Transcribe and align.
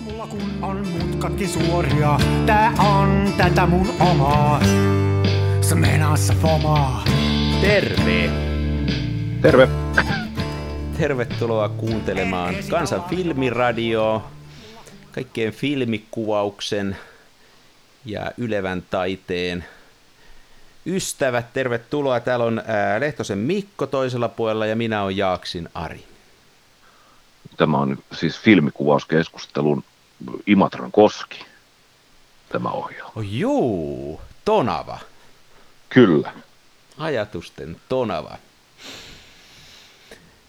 Mulla 0.00 0.26
kun 0.26 0.42
on 0.62 0.86
mutkatkin 0.88 1.48
suoria, 1.48 2.18
tää 2.46 2.72
on 2.78 3.32
tätä 3.36 3.66
mun 3.66 3.88
omaa. 4.00 4.60
Se 5.60 5.74
menaassa 5.74 6.34
fomaa. 6.42 7.04
Terve! 7.60 8.30
Terve. 9.42 9.68
Tervetuloa 10.98 11.68
kuuntelemaan 11.68 12.54
Kansan 12.70 13.04
filmiradio, 13.04 14.24
kaikkien 15.12 15.52
filmikuvauksen 15.52 16.96
ja 18.04 18.30
ylevän 18.38 18.82
taiteen 18.90 19.64
ystävät. 20.86 21.52
Tervetuloa. 21.52 22.20
Täällä 22.20 22.44
on 22.44 22.62
ää, 22.66 23.00
Lehtosen 23.00 23.38
Mikko 23.38 23.86
toisella 23.86 24.28
puolella 24.28 24.66
ja 24.66 24.76
minä 24.76 25.02
olen 25.02 25.16
Jaaksin 25.16 25.68
Ari. 25.74 26.04
Tämä 27.56 27.78
on 27.78 27.98
siis 28.12 28.38
filmikuvauskeskustelun 28.38 29.84
Imatran 30.46 30.92
koski, 30.92 31.44
tämä 32.48 32.70
ohjelma. 32.70 33.12
Oh, 33.16 33.24
juu, 33.30 34.20
Tonava. 34.44 34.98
Kyllä. 35.88 36.32
Ajatusten 36.98 37.76
Tonava. 37.88 38.36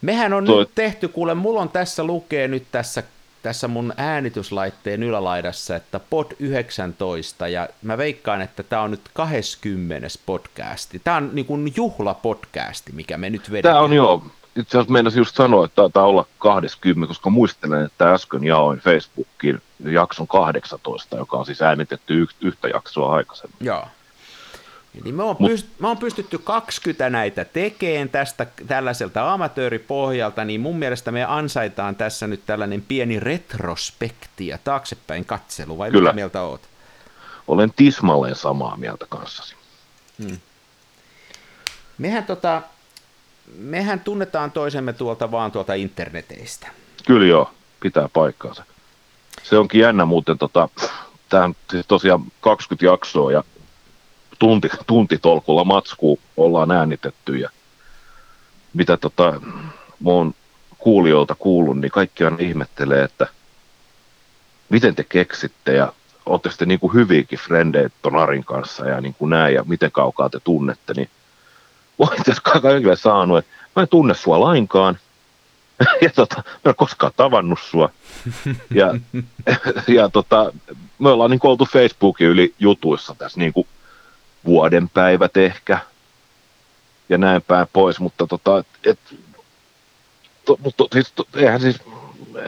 Mehän 0.02 0.34
on 0.34 0.46
Toi- 0.46 0.60
nyt 0.60 0.76
tehty, 0.76 1.08
kuule, 1.08 1.34
mulla 1.34 1.62
on 1.62 1.70
tässä 1.70 2.04
lukee 2.04 2.48
nyt 2.48 2.64
tässä, 2.72 3.04
tässä 3.44 3.68
mun 3.68 3.94
äänityslaitteen 3.98 5.04
ylälaidassa, 5.04 5.76
että 5.76 6.00
pod 6.00 6.32
19, 6.40 7.48
ja 7.48 7.70
mä 7.82 7.98
veikkaan, 7.98 8.41
että 8.41 8.64
tämä 8.64 8.82
on 8.82 8.91
nyt 8.91 9.10
20. 9.14 10.08
podcasti. 10.26 11.00
Tämä 11.00 11.18
on 11.18 11.30
niin 11.34 11.46
kuin 11.46 11.74
juhlapodcasti, 11.76 12.91
mikä 12.91 13.18
me 13.18 13.30
nyt 13.30 13.52
vedetään. 13.52 13.74
Tämä 13.76 13.84
on 13.86 13.94
jo, 13.94 14.24
itse 14.58 14.78
asiassa 14.78 14.94
meinasin 14.94 15.20
just 15.20 15.36
sanoa, 15.36 15.66
että 15.66 15.76
taitaa 15.76 16.06
olla 16.06 16.26
20, 16.40 17.08
koska 17.08 17.30
muistelen, 17.30 17.86
että 17.86 18.14
äsken 18.14 18.44
jaoin 18.44 18.80
Facebookiin 18.80 19.62
jakson 19.80 20.27
18, 20.27 21.18
joka 21.18 21.38
on 21.38 21.46
siis 21.46 21.62
äänitetty 21.62 22.22
yh- 22.22 22.36
yhtä 22.41 22.68
jaksoa 22.68 23.16
aikaisemmin. 23.16 23.58
Joo. 23.60 23.88
Eli 25.02 25.12
me 25.12 25.24
on, 25.24 25.36
Mut- 25.40 25.52
pyst- 25.52 25.68
me 25.80 25.88
on 25.88 25.98
pystytty 25.98 26.38
20 26.38 27.10
näitä 27.10 27.46
tekemään 27.46 28.10
tästä 28.10 28.48
tällaiselta 28.68 29.34
amatööripohjalta, 29.34 30.46
niin 30.46 30.62
mun 30.62 30.80
mielestä 30.80 31.12
me 31.12 31.24
ansaitaan 31.24 31.96
tässä 31.96 32.27
nyt 32.27 32.46
tällainen 32.46 32.82
pieni 32.82 33.20
retrospekti 33.20 34.48
ja 34.48 34.58
taaksepäin 34.64 35.26
katselu, 35.26 35.77
vai 35.77 35.92
Kyllä. 35.92 36.10
mitä 36.10 36.16
mieltä 36.16 36.42
oot? 36.42 36.62
Olen 37.48 37.74
tismalleen 37.76 38.36
samaa 38.36 38.77
mieltä 38.77 39.05
kanssasi. 39.10 39.55
Mehän, 41.98 42.24
tota, 42.24 42.62
mehän 43.57 43.99
tunnetaan 43.99 44.51
toisemme 44.51 44.93
tuolta 44.93 45.31
vaan 45.31 45.51
tuolta 45.51 45.73
interneteistä. 45.73 46.67
Kyllä 47.05 47.26
joo, 47.26 47.51
pitää 47.79 48.09
paikkaansa. 48.13 48.63
Se 49.43 49.57
onkin 49.57 49.81
jännä 49.81 50.05
muuten, 50.05 50.37
tota, 50.37 50.70
tähän 51.29 51.55
siis 51.71 51.85
tosiaan 51.87 52.23
20 52.41 52.85
jaksoa 52.85 53.31
ja 53.31 53.43
tunti, 54.40 54.70
tuntitolkulla 54.87 55.63
matskuu 55.63 56.20
ollaan 56.37 56.71
äänitetty 56.71 57.35
ja 57.35 57.49
mitä 58.73 58.98
tota, 58.98 59.41
mä 59.99 60.12
oon 60.12 60.34
kuulijoilta 60.77 61.35
kuullut, 61.35 61.79
niin 61.79 61.91
kaikki 61.91 62.23
aina 62.23 62.37
ihmettelee, 62.40 63.03
että 63.03 63.27
miten 64.69 64.95
te 64.95 65.03
keksitte 65.03 65.73
ja 65.73 65.94
ootte 66.25 66.50
sitten 66.50 66.68
niin 66.68 66.79
kuin 66.79 66.94
hyviäkin 66.94 67.40
frendejä 67.40 67.90
ton 68.01 68.16
Arin 68.16 68.44
kanssa 68.44 68.88
ja 68.88 69.01
niin 69.01 69.16
kuin 69.19 69.29
näin 69.29 69.56
ja 69.56 69.63
miten 69.68 69.91
kaukaa 69.91 70.29
te 70.29 70.40
tunnette, 70.40 70.94
niin 70.94 71.09
oon 72.06 72.13
itse 72.13 72.31
asiassa 72.31 72.62
kaikille 72.62 72.95
saanut, 72.95 73.38
että 73.38 73.51
mä 73.75 73.81
en 73.81 73.88
tunne 73.88 74.13
sua 74.13 74.40
lainkaan, 74.40 74.97
ja 76.01 76.09
tota, 76.16 76.35
mä 76.35 76.44
en 76.51 76.69
ole 76.69 76.73
koskaan 76.73 77.12
tavannut 77.16 77.59
sua. 77.62 77.90
Ja, 78.69 78.95
ja 79.97 80.09
tota, 80.09 80.53
me 81.00 81.09
ollaan 81.09 81.31
niin 81.31 81.40
oltu 81.44 81.66
Facebookin 81.66 82.28
yli 82.28 82.53
jutuissa 82.59 83.16
tässä 83.18 83.40
niin 83.40 83.53
kuin 83.53 83.68
vuoden 84.46 84.90
päivät 84.90 85.38
ehkä. 85.38 85.80
Ja 87.09 87.18
näin 87.18 87.41
päin 87.41 87.68
pois, 87.74 88.00
mutta 88.00 88.28
tota, 88.28 88.63
et, 88.84 89.00
to, 90.46 90.57
mutta 90.63 90.84
siis, 90.94 91.12
to, 91.12 91.28
eihän 91.36 91.62
siis, 91.62 91.81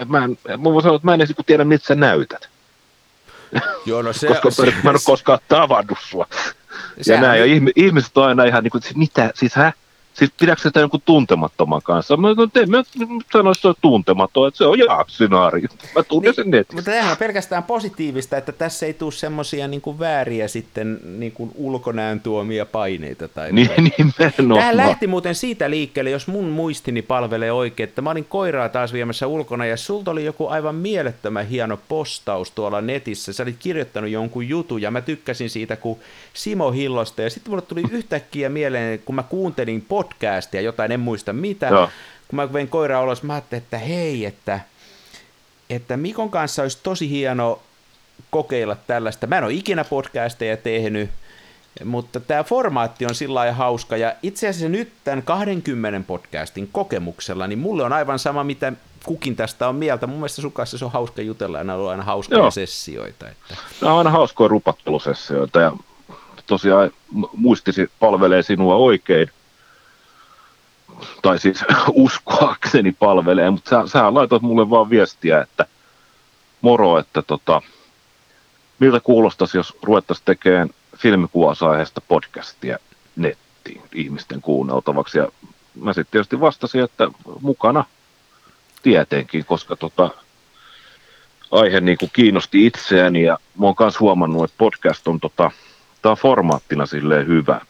mä, 0.06 0.24
en, 0.24 0.38
mä 0.48 0.64
voin 0.64 0.82
sanoa, 0.82 0.96
että 0.96 1.06
mä 1.06 1.14
en 1.14 1.20
edes 1.20 1.30
niinku 1.30 1.44
tiedä, 1.44 1.64
miltä 1.64 1.88
sä 1.88 1.96
näytät, 1.96 2.50
Joo, 3.86 4.02
no 4.02 4.14
se, 4.14 4.28
koska 4.42 4.64
mä, 4.64 4.72
mä 4.72 4.90
en 4.90 4.90
ole 4.90 5.00
koskaan 5.06 5.40
tavannut 5.48 5.98
sua. 6.02 6.28
Ja 6.98 7.04
sehän 7.04 7.22
näin, 7.24 7.40
ja 7.40 7.46
ihmi, 7.46 7.72
ihmiset 7.76 8.18
on 8.18 8.28
aina 8.28 8.44
ihan 8.44 8.64
niin 8.64 8.72
kuin, 8.72 8.82
mitä, 8.96 9.32
siis 9.36 9.56
hä? 9.56 9.74
Siis 10.20 10.32
pidätkö 10.40 10.62
sitä 10.62 10.80
jonkun 10.80 11.02
tuntemattoman 11.06 11.82
kanssa? 11.82 12.18
Mä, 12.18 12.30
en 12.30 12.72
mä 12.72 12.84
sanoisi, 13.32 13.60
että 13.60 13.62
se 13.62 13.68
on 13.68 13.76
tuntematon, 13.82 14.48
että 14.48 14.58
se 14.58 14.66
on 14.66 14.80
Jaaksinaari. 14.80 15.62
Mä 15.96 16.04
tunnen 16.04 16.34
sen 16.34 16.52
netistä. 16.52 16.76
Mutta 16.76 16.92
tämähän 16.92 17.12
on 17.12 17.18
pelkästään 17.18 17.64
positiivista, 17.64 18.38
että 18.38 18.52
tässä 18.52 18.86
ei 18.86 18.94
tule 18.94 19.12
semmoisia 19.12 19.68
niin 19.68 19.82
kuin 19.82 20.00
vääriä 20.00 20.48
sitten 20.48 21.00
niin 21.04 21.32
kuin 21.32 21.52
ulkonäön 21.56 22.20
tuomia 22.20 22.66
paineita. 22.66 23.28
Tai 23.28 23.52
Niin, 23.60 23.70
nimenomaan. 23.78 24.60
Tähän 24.60 24.78
lähti 24.78 25.08
muuten 25.08 25.36
siitä 25.36 25.70
liikkeelle, 25.70 26.10
jos 26.10 26.28
mun 26.28 26.46
muistini 26.46 27.02
palvelee 27.02 27.52
oikein, 27.52 27.90
että 27.90 28.02
mä 28.02 28.10
olin 28.10 28.26
koiraa 28.26 28.70
taas 28.70 28.94
viemässä 28.94 29.28
ulkona 29.28 29.66
ja 29.66 29.78
sulta 29.78 30.12
oli 30.12 30.26
joku 30.26 30.48
aivan 30.48 30.76
mielettömän 30.76 31.48
hieno 31.48 31.80
postaus 31.88 32.52
tuolla 32.52 32.82
netissä. 32.82 33.34
Sä 33.34 33.44
olit 33.44 33.56
kirjoittanut 33.60 34.10
jonkun 34.10 34.50
jutun 34.50 34.82
ja 34.82 34.92
mä 34.92 35.02
tykkäsin 35.02 35.50
siitä 35.50 35.76
kuin 35.76 36.00
Simo 36.34 36.72
Hillosta 36.72 37.22
ja 37.22 37.30
sitten 37.30 37.52
mulle 37.52 37.62
tuli 37.62 37.84
yhtäkkiä 37.92 38.50
mieleen, 38.50 39.00
kun 39.00 39.16
mä 39.16 39.24
kuuntelin 39.24 39.82
podcastia, 40.10 40.62
jotain 40.62 40.92
en 40.92 41.00
muista 41.00 41.34
mitä, 41.34 41.68
Joo. 41.68 41.90
kun 42.28 42.36
mä 42.36 42.54
vein 42.54 42.68
koiraa 42.68 43.04
ulos, 43.04 43.24
mä 43.24 43.34
ajattelin, 43.34 43.64
että 43.64 43.78
hei, 43.78 44.26
että, 44.26 44.60
että 45.70 45.98
Mikon 45.98 46.30
kanssa 46.30 46.62
olisi 46.62 46.80
tosi 46.84 47.10
hieno 47.10 47.60
kokeilla 48.30 48.76
tällaista. 48.88 49.28
Mä 49.28 49.38
en 49.38 49.44
ole 49.44 49.54
ikinä 49.54 49.84
podcasteja 49.84 50.58
tehnyt, 50.58 51.10
mutta 51.86 52.20
tämä 52.20 52.44
formaatti 52.44 53.06
on 53.06 53.16
sillä 53.16 53.36
lailla 53.36 53.54
hauska, 53.54 53.98
ja 53.98 54.14
itse 54.24 54.48
asiassa 54.48 54.70
nyt 54.70 54.92
tämän 55.04 55.24
20 55.24 56.08
podcastin 56.08 56.70
kokemuksella, 56.72 57.48
niin 57.48 57.60
mulle 57.60 57.84
on 57.84 57.94
aivan 57.94 58.20
sama, 58.20 58.44
mitä 58.44 58.74
kukin 59.06 59.36
tästä 59.36 59.68
on 59.68 59.76
mieltä. 59.76 60.08
Mun 60.08 60.18
mielestä 60.18 60.42
sun 60.42 60.52
kanssa 60.52 60.78
se 60.78 60.86
on 60.86 60.92
hauska 60.92 61.22
jutella, 61.22 61.58
ja 61.58 61.76
on 61.76 61.90
aina 61.92 62.04
hauskoja 62.04 62.40
Joo. 62.40 62.52
sessioita. 62.52 63.30
Että. 63.30 63.56
Nämä 63.82 63.94
on 63.94 63.98
aina 63.98 64.10
hauskoja 64.10 64.48
rupattelusessioita 64.48 65.60
ja 65.60 65.72
tosiaan 66.48 66.92
mu- 67.16 67.30
muistisi 67.34 67.92
palvelee 68.00 68.44
sinua 68.44 68.76
oikein. 68.76 69.30
Tai 71.22 71.40
siis 71.40 71.66
uskoakseni 71.94 72.92
palvelee, 72.92 73.50
mutta 73.50 73.70
sä, 73.70 73.88
sä 73.88 74.14
laitoit 74.14 74.42
mulle 74.42 74.70
vaan 74.70 74.90
viestiä, 74.90 75.42
että 75.42 75.66
moro, 76.62 77.00
että 77.00 77.22
tota, 77.22 77.62
miltä 78.80 79.00
kuulostaisi, 79.00 79.58
jos 79.58 79.78
ruvettaisiin 79.84 80.26
tekemään 80.26 80.70
filmikuvausaiheesta 80.98 82.02
podcastia 82.02 82.78
nettiin 83.16 83.82
ihmisten 83.94 84.42
kuunneltavaksi. 84.42 85.18
Ja 85.18 85.28
mä 85.82 85.94
sitten 85.94 86.12
tietysti 86.12 86.40
vastasin, 86.40 86.84
että 86.84 87.08
mukana 87.42 87.86
tietenkin, 88.84 89.46
koska 89.46 89.76
tota, 89.76 90.10
aihe 91.52 91.82
niin 91.82 91.98
kuin 91.98 92.12
kiinnosti 92.14 92.66
itseäni 92.66 93.24
ja 93.24 93.38
mä 93.60 93.66
oon 93.66 93.76
myös 93.80 94.00
huomannut, 94.00 94.44
että 94.44 94.56
podcast 94.58 95.08
on, 95.08 95.20
tota, 95.20 95.52
tää 96.02 96.12
on 96.12 96.18
formaattina 96.18 96.86
silleen 96.86 97.28
hyvä. 97.28 97.62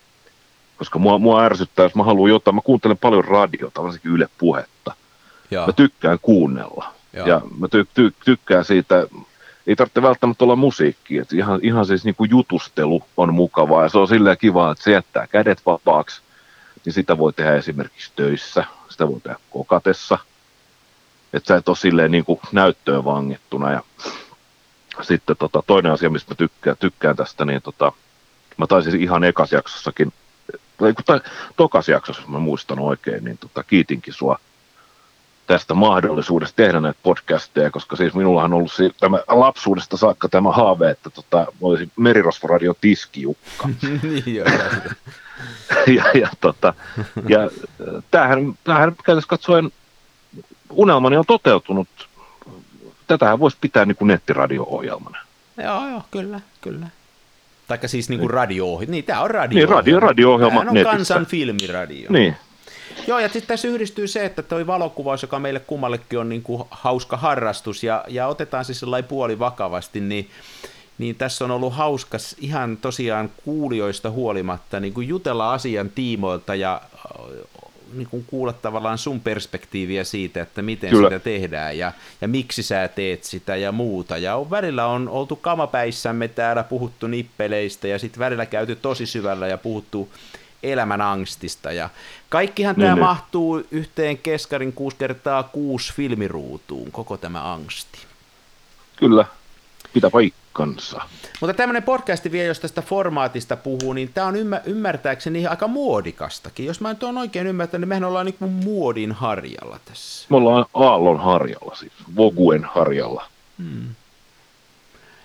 Koska 0.80 1.00
mua, 1.00 1.18
mua 1.18 1.44
ärsyttää, 1.44 1.84
jos 1.84 1.96
mä 1.96 2.04
haluan 2.04 2.30
jotain, 2.30 2.56
mä 2.56 2.62
kuuntelen 2.62 2.98
paljon 2.98 3.26
radiota, 3.26 3.84
varsinkin 3.84 4.12
Yle 4.12 4.28
Puhetta. 4.38 4.94
Joo, 5.52 5.68
Mä 5.68 5.74
tykkään 5.74 6.18
kuunnella. 6.22 6.94
Joo. 7.14 7.28
Ja 7.28 7.42
mä 7.60 7.68
ty, 7.68 7.88
ty, 7.94 8.14
tykkään 8.26 8.66
siitä, 8.66 9.08
ei 9.68 9.76
tarvitse 9.76 10.02
välttämättä 10.02 10.44
olla 10.44 10.56
musiikkia, 10.56 11.22
että 11.22 11.36
ihan, 11.36 11.60
ihan 11.64 11.86
siis 11.86 12.06
niin 12.06 12.16
kuin 12.16 12.30
jutustelu 12.30 13.04
on 13.18 13.34
mukavaa. 13.34 13.84
Ja 13.84 13.90
se 13.90 13.98
on 13.98 14.08
silleen 14.08 14.38
kiva, 14.38 14.72
että 14.72 14.84
se 14.84 14.92
jättää 14.92 15.28
kädet 15.28 15.62
vapaaksi, 15.66 16.22
niin 16.86 16.94
sitä 16.94 17.18
voi 17.18 17.34
tehdä 17.34 17.56
esimerkiksi 17.56 18.12
töissä, 18.16 18.64
sitä 18.90 19.08
voi 19.08 19.20
tehdä 19.22 19.38
kokatessa, 19.50 20.18
että 21.34 21.48
sä 21.48 21.56
et 21.56 21.70
ole 21.70 21.78
silleen 21.78 22.12
niin 22.12 22.26
kuin 22.26 22.40
näyttöön 22.52 23.06
vangittuna. 23.06 23.72
Ja 23.72 23.84
sitten 25.02 25.36
tota, 25.38 25.64
toinen 25.68 25.92
asia, 25.92 26.10
mistä 26.10 26.32
mä 26.32 26.36
tykkään, 26.36 26.78
tykkään 26.80 27.16
tästä, 27.16 27.46
niin 27.46 27.62
tota, 27.62 27.92
mä 28.58 28.68
taisin 28.68 29.02
ihan 29.02 29.24
ekas 29.24 29.52
jaksossakin, 29.52 30.14
tai 31.06 31.22
tokas 31.58 31.90
jaksossa, 31.90 32.22
jos 32.22 32.30
mä 32.30 32.40
muistan 32.40 32.80
oikein, 32.80 33.24
niin 33.24 33.38
tota, 33.38 33.64
kiitinkin 33.64 34.14
sua 34.14 34.40
tästä 35.48 35.74
mahdollisuudesta 35.74 36.56
tehdä 36.56 36.80
näitä 36.80 37.00
podcasteja, 37.04 37.72
koska 37.72 37.96
siis 37.96 38.14
minullahan 38.14 38.54
on 38.54 38.58
ollut 38.58 38.72
si- 38.72 38.96
tämä 39.00 39.20
lapsuudesta 39.28 39.98
saakka 39.98 40.30
tämä 40.30 40.52
haave, 40.52 40.90
että 40.90 41.10
tota, 41.10 41.38
mä 41.38 41.46
olisin 41.62 41.92
Merirosvoradio 41.96 42.74
tiskijukka. 42.82 43.70
niin 44.04 44.36
ja, 45.98 46.04
ja, 46.14 46.30
tota, 46.42 46.74
ja 47.28 47.44
äh, 47.44 48.04
tämähän, 48.12 48.54
tämähän 48.64 48.96
käytössä 49.06 49.28
katsoen 49.28 49.72
unelmani 50.70 51.18
on 51.18 51.26
toteutunut. 51.28 51.88
Tätähän 53.08 53.40
voisi 53.40 53.58
pitää 53.62 53.86
niin 53.86 53.96
kuin 53.96 54.08
nettiradio-ohjelmana. 54.08 55.18
joo, 55.58 55.90
joo, 55.90 56.04
kyllä, 56.12 56.40
kyllä. 56.62 56.88
Taikka 57.70 57.88
siis 57.88 58.10
niinku 58.10 58.28
radio 58.28 58.66
Niin, 58.88 59.04
tää 59.04 59.22
on 59.22 59.32
radio 59.32 59.60
Niin, 59.60 59.70
radio- 59.70 60.00
radio-ohjelma 60.00 60.60
Tää 60.62 60.70
on 60.70 60.74
netissä. 60.74 60.92
kansan 60.92 61.26
filmiradio. 61.26 62.10
Niin, 62.12 62.36
Joo, 63.08 63.20
ja 63.20 63.28
sitten 63.30 63.48
tässä 63.48 63.68
yhdistyy 63.68 64.08
se, 64.08 64.26
että 64.26 64.44
toi 64.44 64.68
valokuvaus, 64.68 65.22
joka 65.22 65.40
meille 65.40 65.60
kummallekin 65.60 66.20
on 66.20 66.30
niin 66.30 66.44
kuin 66.44 66.64
hauska 66.72 67.18
harrastus, 67.18 67.84
ja, 67.84 68.06
ja 68.08 68.28
otetaan 68.28 68.66
siis 68.66 68.80
sellainen 68.80 69.08
puoli 69.10 69.40
vakavasti, 69.40 70.00
niin, 70.00 70.30
niin 70.98 71.16
tässä 71.16 71.46
on 71.46 71.52
ollut 71.52 71.74
hauska 71.74 72.18
ihan 72.40 72.78
tosiaan 72.78 73.32
kuulijoista 73.46 74.10
huolimatta 74.10 74.80
niin 74.80 74.94
kuin 74.94 75.08
jutella 75.08 75.54
asian 75.54 75.90
tiimoilta 75.90 76.56
ja 76.56 76.82
niin 77.94 78.08
kuin 78.08 78.26
kuulla 78.28 78.54
tavallaan 78.54 78.98
sun 78.98 79.20
perspektiiviä 79.20 80.04
siitä, 80.04 80.42
että 80.42 80.62
miten 80.62 80.90
Kyllä. 80.90 81.10
sitä 81.10 81.20
tehdään 81.20 81.78
ja, 81.78 81.92
ja 82.22 82.28
miksi 82.28 82.64
sä 82.64 82.88
teet 82.88 83.24
sitä 83.24 83.56
ja 83.56 83.72
muuta. 83.72 84.18
Ja 84.18 84.36
on, 84.36 84.50
välillä 84.50 84.86
on 84.86 85.10
oltu 85.10 85.36
kamapäissämme 85.36 86.28
täällä, 86.28 86.64
puhuttu 86.64 87.08
nippeleistä 87.08 87.88
ja 87.88 88.00
sitten 88.00 88.20
välillä 88.20 88.46
käyty 88.46 88.76
tosi 88.76 89.06
syvällä 89.06 89.48
ja 89.48 89.58
puhuttu 89.58 90.10
elämän 90.64 91.02
angstista. 91.02 91.72
Ja 91.72 91.90
kaikkihan 92.30 92.76
niin, 92.76 92.82
tämä 92.82 92.96
niin. 92.96 93.06
mahtuu 93.06 93.64
yhteen 93.72 94.18
keskarin 94.18 94.74
6 94.74 94.98
kertaa 94.98 95.44
6 95.44 95.94
filmiruutuun, 95.94 96.92
koko 96.92 97.18
tämä 97.18 97.54
angsti. 97.54 98.00
Kyllä, 98.96 99.26
pitää 99.94 100.10
paikkansa. 100.10 101.02
Mutta 101.40 101.54
tämmöinen 101.54 101.84
podcasti 101.84 102.32
vielä, 102.32 102.48
jos 102.48 102.60
tästä 102.60 102.82
formaatista 102.82 103.58
puhuu, 103.58 103.94
niin 103.94 104.14
tämä 104.14 104.28
on 104.28 104.36
ymmär- 104.36 104.62
ymmärtääkseni 104.66 105.48
aika 105.48 105.68
muodikastakin. 105.68 106.66
Jos 106.66 106.82
mä 106.82 106.90
nyt 106.90 107.04
olen 107.04 107.18
oikein 107.18 107.48
ymmärtänyt, 107.48 107.82
niin 107.82 107.90
mehän 107.90 108.04
ollaan 108.04 108.26
niin 108.26 108.38
kuin 108.40 108.52
muodin 108.52 109.12
harjalla 109.12 109.80
tässä. 109.86 110.28
Me 110.30 110.38
ollaan 110.38 110.66
aallon 110.74 111.20
harjalla, 111.20 111.76
siis 111.76 111.94
Voguen 112.16 112.64
harjalla. 112.64 113.26
Hmm. 113.58 113.96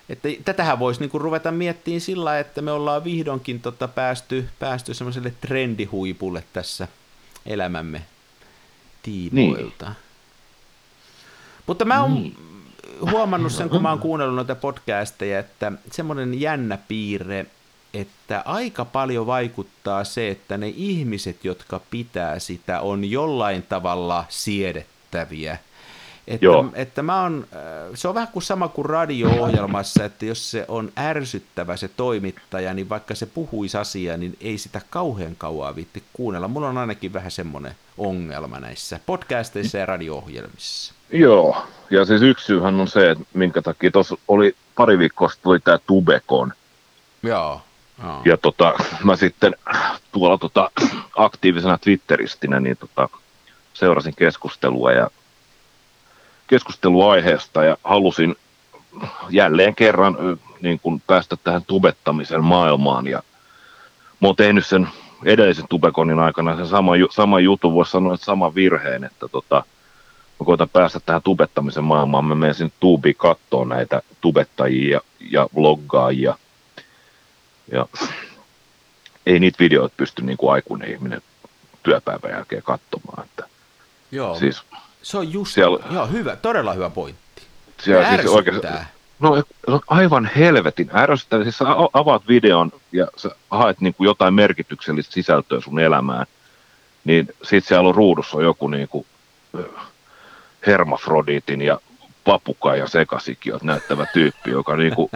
Että 0.09 0.29
tätähän 0.45 0.79
voisi 0.79 1.01
niinku 1.01 1.19
ruveta 1.19 1.51
miettimään 1.51 2.01
sillä, 2.01 2.39
että 2.39 2.63
me 2.63 2.73
ollaan 2.73 3.05
vihdoinkin 3.05 3.61
tota 3.61 3.89
päästy, 3.89 4.49
päästy 4.59 4.95
semmoiselle 4.95 5.33
trendihuipulle 5.41 6.45
tässä 6.53 6.89
elämämme 7.47 8.03
tiimoilta. 9.03 9.87
Niin. 9.87 9.97
Mutta 11.67 11.85
mä 11.85 12.03
oon 12.03 12.15
niin. 12.15 12.54
Huomannut 13.11 13.53
sen, 13.53 13.69
kun 13.69 13.83
mä 13.83 13.91
oon 13.91 13.99
kuunnellut 13.99 14.37
noita 14.37 14.55
podcasteja, 14.55 15.39
että 15.39 15.73
semmoinen 15.91 16.41
jännä 16.41 16.79
piirre, 16.89 17.47
että 17.95 18.43
aika 18.45 18.85
paljon 18.85 19.27
vaikuttaa 19.27 20.05
se, 20.05 20.29
että 20.29 20.59
ne 20.59 20.69
ihmiset, 20.69 21.45
jotka 21.45 21.81
pitää 21.91 22.39
sitä, 22.39 22.81
on 22.81 23.05
jollain 23.05 23.63
tavalla 23.63 24.25
siedettäviä– 24.29 25.59
että, 26.27 26.45
Joo. 26.45 26.71
että 26.75 27.03
mä 27.03 27.23
on, 27.23 27.47
äh, 27.53 27.61
se 27.95 28.09
on 28.09 28.15
vähän 28.15 28.29
kuin 28.29 28.43
sama 28.43 28.69
kuin 28.69 28.87
radio-ohjelmassa, 28.87 30.05
että 30.05 30.27
jos 30.27 30.51
se 30.51 30.65
on 30.69 30.93
ärsyttävä 30.99 31.77
se 31.77 31.89
toimittaja, 31.89 32.75
niin 32.75 32.89
vaikka 32.89 33.15
se 33.15 33.27
puhuisi 33.27 33.77
asiaa, 33.77 34.17
niin 34.17 34.37
ei 34.41 34.59
sitä 34.59 34.81
kauhean 34.91 35.37
kauaa 35.37 35.77
viitti 35.77 36.03
kuunnella. 36.13 36.49
Mulla 36.49 36.69
on 36.69 36.79
ainakin 36.79 37.13
vähän 37.13 37.31
semmoinen 37.31 37.75
ongelma 37.99 38.61
näissä 38.61 39.01
podcasteissa 39.07 39.79
ja 39.79 39.87
radio-ohjelmissa. 39.87 40.95
Joo, 41.15 41.67
ja 41.91 42.05
siis 42.05 42.23
yksi 42.23 42.47
syyhän 42.47 42.81
on 42.81 42.89
se, 42.89 43.11
että 43.11 43.25
minkä 43.35 43.63
takia 43.63 43.91
tuossa 43.91 44.17
oli 44.29 44.57
pari 44.77 44.99
viikkoa 44.99 45.29
sitten 45.29 45.43
tuli 45.43 45.61
tämä 45.61 45.79
Tubekon. 45.87 46.53
Joo. 47.23 47.61
Joo. 48.03 48.21
Ja 48.25 48.37
tota, 48.37 48.73
mä 49.05 49.17
sitten 49.17 49.55
tuolla 50.13 50.39
tota, 50.39 50.71
aktiivisena 51.17 51.79
Twitteristinä 51.79 52.61
niin 52.61 52.77
tota, 52.77 53.09
seurasin 53.75 54.15
keskustelua 54.17 54.93
ja 54.93 55.11
keskusteluaiheesta 56.47 57.65
ja 57.65 57.77
halusin 57.85 58.37
jälleen 59.31 59.75
kerran 59.75 60.17
niin 60.61 60.81
kuin 60.81 61.03
päästä 61.07 61.37
tähän 61.45 61.65
tubettamisen 61.67 62.45
maailmaan 62.45 63.07
ja 63.07 63.23
mä 64.21 64.29
oon 64.29 64.37
tehnyt 64.37 64.67
sen 64.67 64.89
edellisen 65.25 65.69
tubekonin 65.69 66.19
aikana 66.19 66.57
sen 66.57 66.67
sama, 66.67 66.93
sama 67.11 67.41
jutun, 67.41 67.75
voisi 67.75 67.91
sanoa, 67.91 68.15
että 68.15 68.27
sama 68.27 68.55
virheen, 68.55 69.05
että 69.05 69.29
tota, 69.29 69.65
mä 70.41 70.47
koitan 70.47 70.69
päästä 70.69 71.01
tähän 71.01 71.23
tubettamisen 71.23 71.85
maailmaan, 71.85 72.25
mä 72.25 72.35
menen 72.35 72.55
sinne 72.55 72.73
tuubiin 72.81 73.17
katsoa 73.17 73.65
näitä 73.65 74.03
tubettajia 74.21 74.91
ja, 74.91 75.01
ja 75.31 75.49
vloggaajia 75.57 76.39
ja 77.73 77.87
ei 79.27 79.41
niitä 79.41 79.59
videoita 79.59 79.95
pysty 79.97 80.23
niin 80.23 80.37
kuin 80.37 80.53
aikuinen 80.53 80.91
ihminen 80.91 81.23
työpäivän 81.83 82.31
jälkeen 82.31 82.63
katsomaan. 82.63 83.25
Että, 83.25 83.49
Joo. 84.13 84.39
Siis 84.39 84.63
se 85.03 85.19
on 85.19 85.33
just, 85.33 85.55
siellä, 85.55 85.79
joo, 85.91 86.07
hyvä, 86.07 86.37
todella 86.37 86.73
hyvä 86.73 86.91
pointti. 86.91 87.43
Siellä 87.81 88.09
siis 88.09 88.27
oikein, 88.27 88.61
no, 89.19 89.37
se 89.37 89.43
on 89.67 89.81
aivan 89.87 90.31
helvetin 90.37 90.91
ärsyttävää. 90.95 91.45
Siis 91.45 91.59
sä 91.59 91.65
avaat 91.93 92.29
videon 92.29 92.73
ja 92.93 93.07
sä 93.17 93.31
haet 93.51 93.81
niin 93.81 93.95
kuin 93.95 94.05
jotain 94.05 94.35
merkityksellistä 94.35 95.13
sisältöä 95.13 95.61
sun 95.61 95.79
elämään, 95.79 96.27
niin 97.05 97.29
sit 97.43 97.65
siellä 97.65 97.89
on 97.89 97.95
ruudussa 97.95 98.43
joku 98.43 98.69
niin 98.69 98.89
kuin, 98.89 99.07
hermafrodiitin 100.67 101.63
ja 101.63 101.81
papukajan 102.25 102.89
sekasikiot 102.89 103.63
näyttävä 103.63 104.07
tyyppi, 104.13 104.51
joka 104.51 104.77
niin 104.77 104.95
kuin 104.95 105.11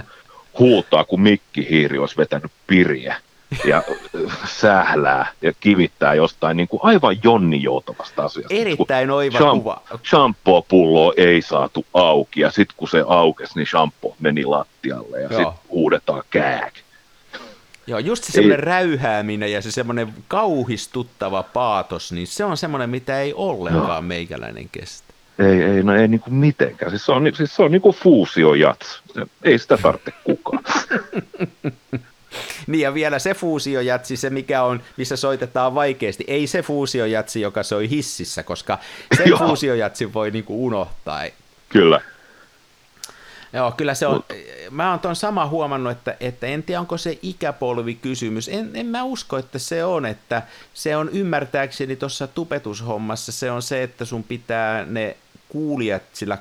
huutaa, 0.59 1.05
kun 1.05 1.21
Mikki 1.21 1.67
Hiiri 1.71 1.99
olisi 1.99 2.17
vetänyt 2.17 2.53
piriä 2.67 3.17
ja 3.65 3.83
sählää 4.47 5.33
ja 5.43 5.53
kivittää 5.61 6.15
jostain 6.15 6.57
niin 6.57 6.69
kuin 6.69 6.81
aivan 6.83 7.17
jonni 7.25 7.63
joutavasta 7.63 8.25
asiasta. 8.25 8.55
Erittäin 8.55 9.11
oiva 9.11 9.39
Sham- 9.39 9.59
kuva. 9.59 9.83
Shampoo-pullo 10.11 11.15
ei 11.17 11.43
saatu 11.43 11.87
auki 11.95 12.41
ja 12.41 12.51
sitten 12.51 12.77
kun 12.77 12.89
se 12.89 13.05
aukesi, 13.07 13.53
niin 13.55 13.67
shampoo 13.67 14.17
meni 14.21 14.45
lattialle 14.45 15.21
ja 15.21 15.29
sitten 15.29 15.53
huudetaan 15.71 16.23
kääk. 16.31 16.75
Joo, 17.87 17.99
just 17.99 18.25
se 18.25 18.33
semmoinen 18.33 18.59
räyhääminen 18.59 19.53
ja 19.53 19.63
se 19.63 19.71
semmoinen 19.71 20.15
kauhistuttava 20.29 21.43
paatos, 21.43 22.13
niin 22.13 22.27
se 22.27 22.45
on 22.45 22.57
semmoinen, 22.57 22.91
mitä 22.91 23.21
ei 23.21 23.35
ollenkaan 23.35 23.89
Joo. 23.89 24.03
meikäläinen 24.03 24.69
kestä. 24.73 25.08
Ei, 25.39 25.63
ei, 25.63 25.83
no 25.83 25.95
ei 25.95 26.09
niinku 26.09 26.31
mitenkään. 26.31 26.91
Siis 26.91 27.07
se 27.07 27.13
on, 27.13 27.23
siis 27.35 27.57
se 27.57 27.63
on 27.63 27.73
niinku 27.73 27.93
fuusiojats. 27.93 29.03
Ei 29.43 29.59
sitä 29.59 29.77
tarvitse 29.77 30.13
kukaan. 30.25 30.65
niin 32.67 32.81
ja 32.81 32.95
vielä 32.95 33.19
se 33.19 33.35
fuusiojatsi, 33.35 34.17
se 34.17 34.31
mikä 34.31 34.63
on, 34.63 34.83
missä 34.97 35.17
soitetaan 35.17 35.75
vaikeasti. 35.75 36.25
Ei 36.27 36.47
se 36.47 36.63
fuusiojatsi, 36.63 37.41
joka 37.41 37.63
soi 37.63 37.91
hississä, 37.91 38.43
koska 38.43 38.79
se 39.17 39.25
fuusiojatsi 39.39 40.13
voi 40.13 40.31
niinku 40.31 40.67
unohtaa. 40.67 41.23
Kyllä. 41.69 42.01
Joo, 43.53 43.73
kyllä 43.73 43.95
se 43.95 44.07
on. 44.07 44.25
Mä 44.71 44.91
oon 44.91 45.01
tuon 45.01 45.17
sama 45.17 45.47
huomannut, 45.47 45.93
että, 45.93 46.17
että 46.21 46.47
en 46.47 46.63
tiedä, 46.63 46.81
onko 46.81 46.99
se 46.99 47.19
ikäpolvi 47.23 47.95
kysymys. 47.95 48.49
En, 48.49 48.71
en 48.75 48.87
mä 48.87 49.03
usko, 49.03 49.39
että 49.39 49.59
se 49.59 49.85
on, 49.85 50.07
että 50.07 50.43
se 50.75 50.97
on 50.97 51.09
ymmärtääkseni 51.09 51.97
tuossa 51.97 52.27
tupetushommassa, 52.27 53.33
se 53.33 53.51
on 53.51 53.63
se, 53.63 53.83
että 53.83 54.05
sun 54.05 54.25
pitää 54.25 54.85
ne 54.85 55.17
kuulijat 55.49 56.03
sillä 56.13 56.39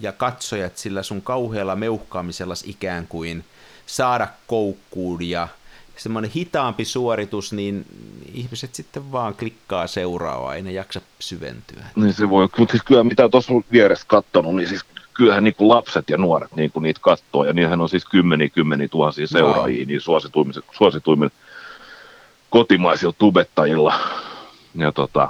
ja 0.00 0.12
katsojat 0.12 0.78
sillä 0.78 1.02
sun 1.02 1.22
kauhealla 1.22 1.76
meuhkaamisella 1.76 2.54
ikään 2.64 3.06
kuin 3.06 3.44
saada 3.86 4.28
koukkuun 4.46 5.28
ja 5.28 5.48
semmoinen 5.96 6.30
hitaampi 6.30 6.84
suoritus, 6.84 7.52
niin 7.52 7.86
ihmiset 8.34 8.74
sitten 8.74 9.12
vaan 9.12 9.34
klikkaa 9.34 9.86
seuraavaa, 9.86 10.54
ei 10.54 10.62
ne 10.62 10.72
jaksa 10.72 11.00
syventyä. 11.20 11.84
Niin 11.96 12.12
se 12.12 12.30
voi, 12.30 12.48
mutta 12.58 12.72
siis 12.72 12.82
kyllä 12.82 13.04
mitä 13.04 13.28
tuossa 13.28 13.52
on 13.52 13.64
vieressä 13.72 14.04
katsonut, 14.08 14.56
niin 14.56 14.68
siis 14.68 14.84
kyllähän 15.14 15.44
niin 15.44 15.54
kuin 15.54 15.68
lapset 15.68 16.10
ja 16.10 16.18
nuoret 16.18 16.56
niin 16.56 16.70
kuin 16.72 16.82
niitä 16.82 17.00
katsoo, 17.02 17.44
ja 17.44 17.52
niinhän 17.52 17.80
on 17.80 17.88
siis 17.88 18.04
kymmeniä, 18.04 18.48
kymmeniä 18.48 18.88
tuhansia 18.88 19.26
seuraajia, 19.26 19.84
no. 19.84 19.86
niin 19.86 20.00
suosituimmilla, 20.00 20.62
suosituimmilla 20.72 21.34
kotimaisilla 22.50 23.14
tubettajilla. 23.18 23.94
Ja 24.74 24.92
tota, 24.92 25.28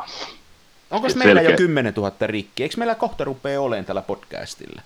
Onko 0.92 1.08
meillä 1.14 1.40
selkeä... 1.40 1.50
jo 1.50 1.56
10 1.56 1.94
000 1.96 2.12
rikki? 2.20 2.62
Eikö 2.62 2.74
meillä 2.78 2.94
kohta 2.94 3.24
rupea 3.24 3.60
olemaan 3.60 3.84
tällä 3.84 4.02
podcastilla? 4.02 4.82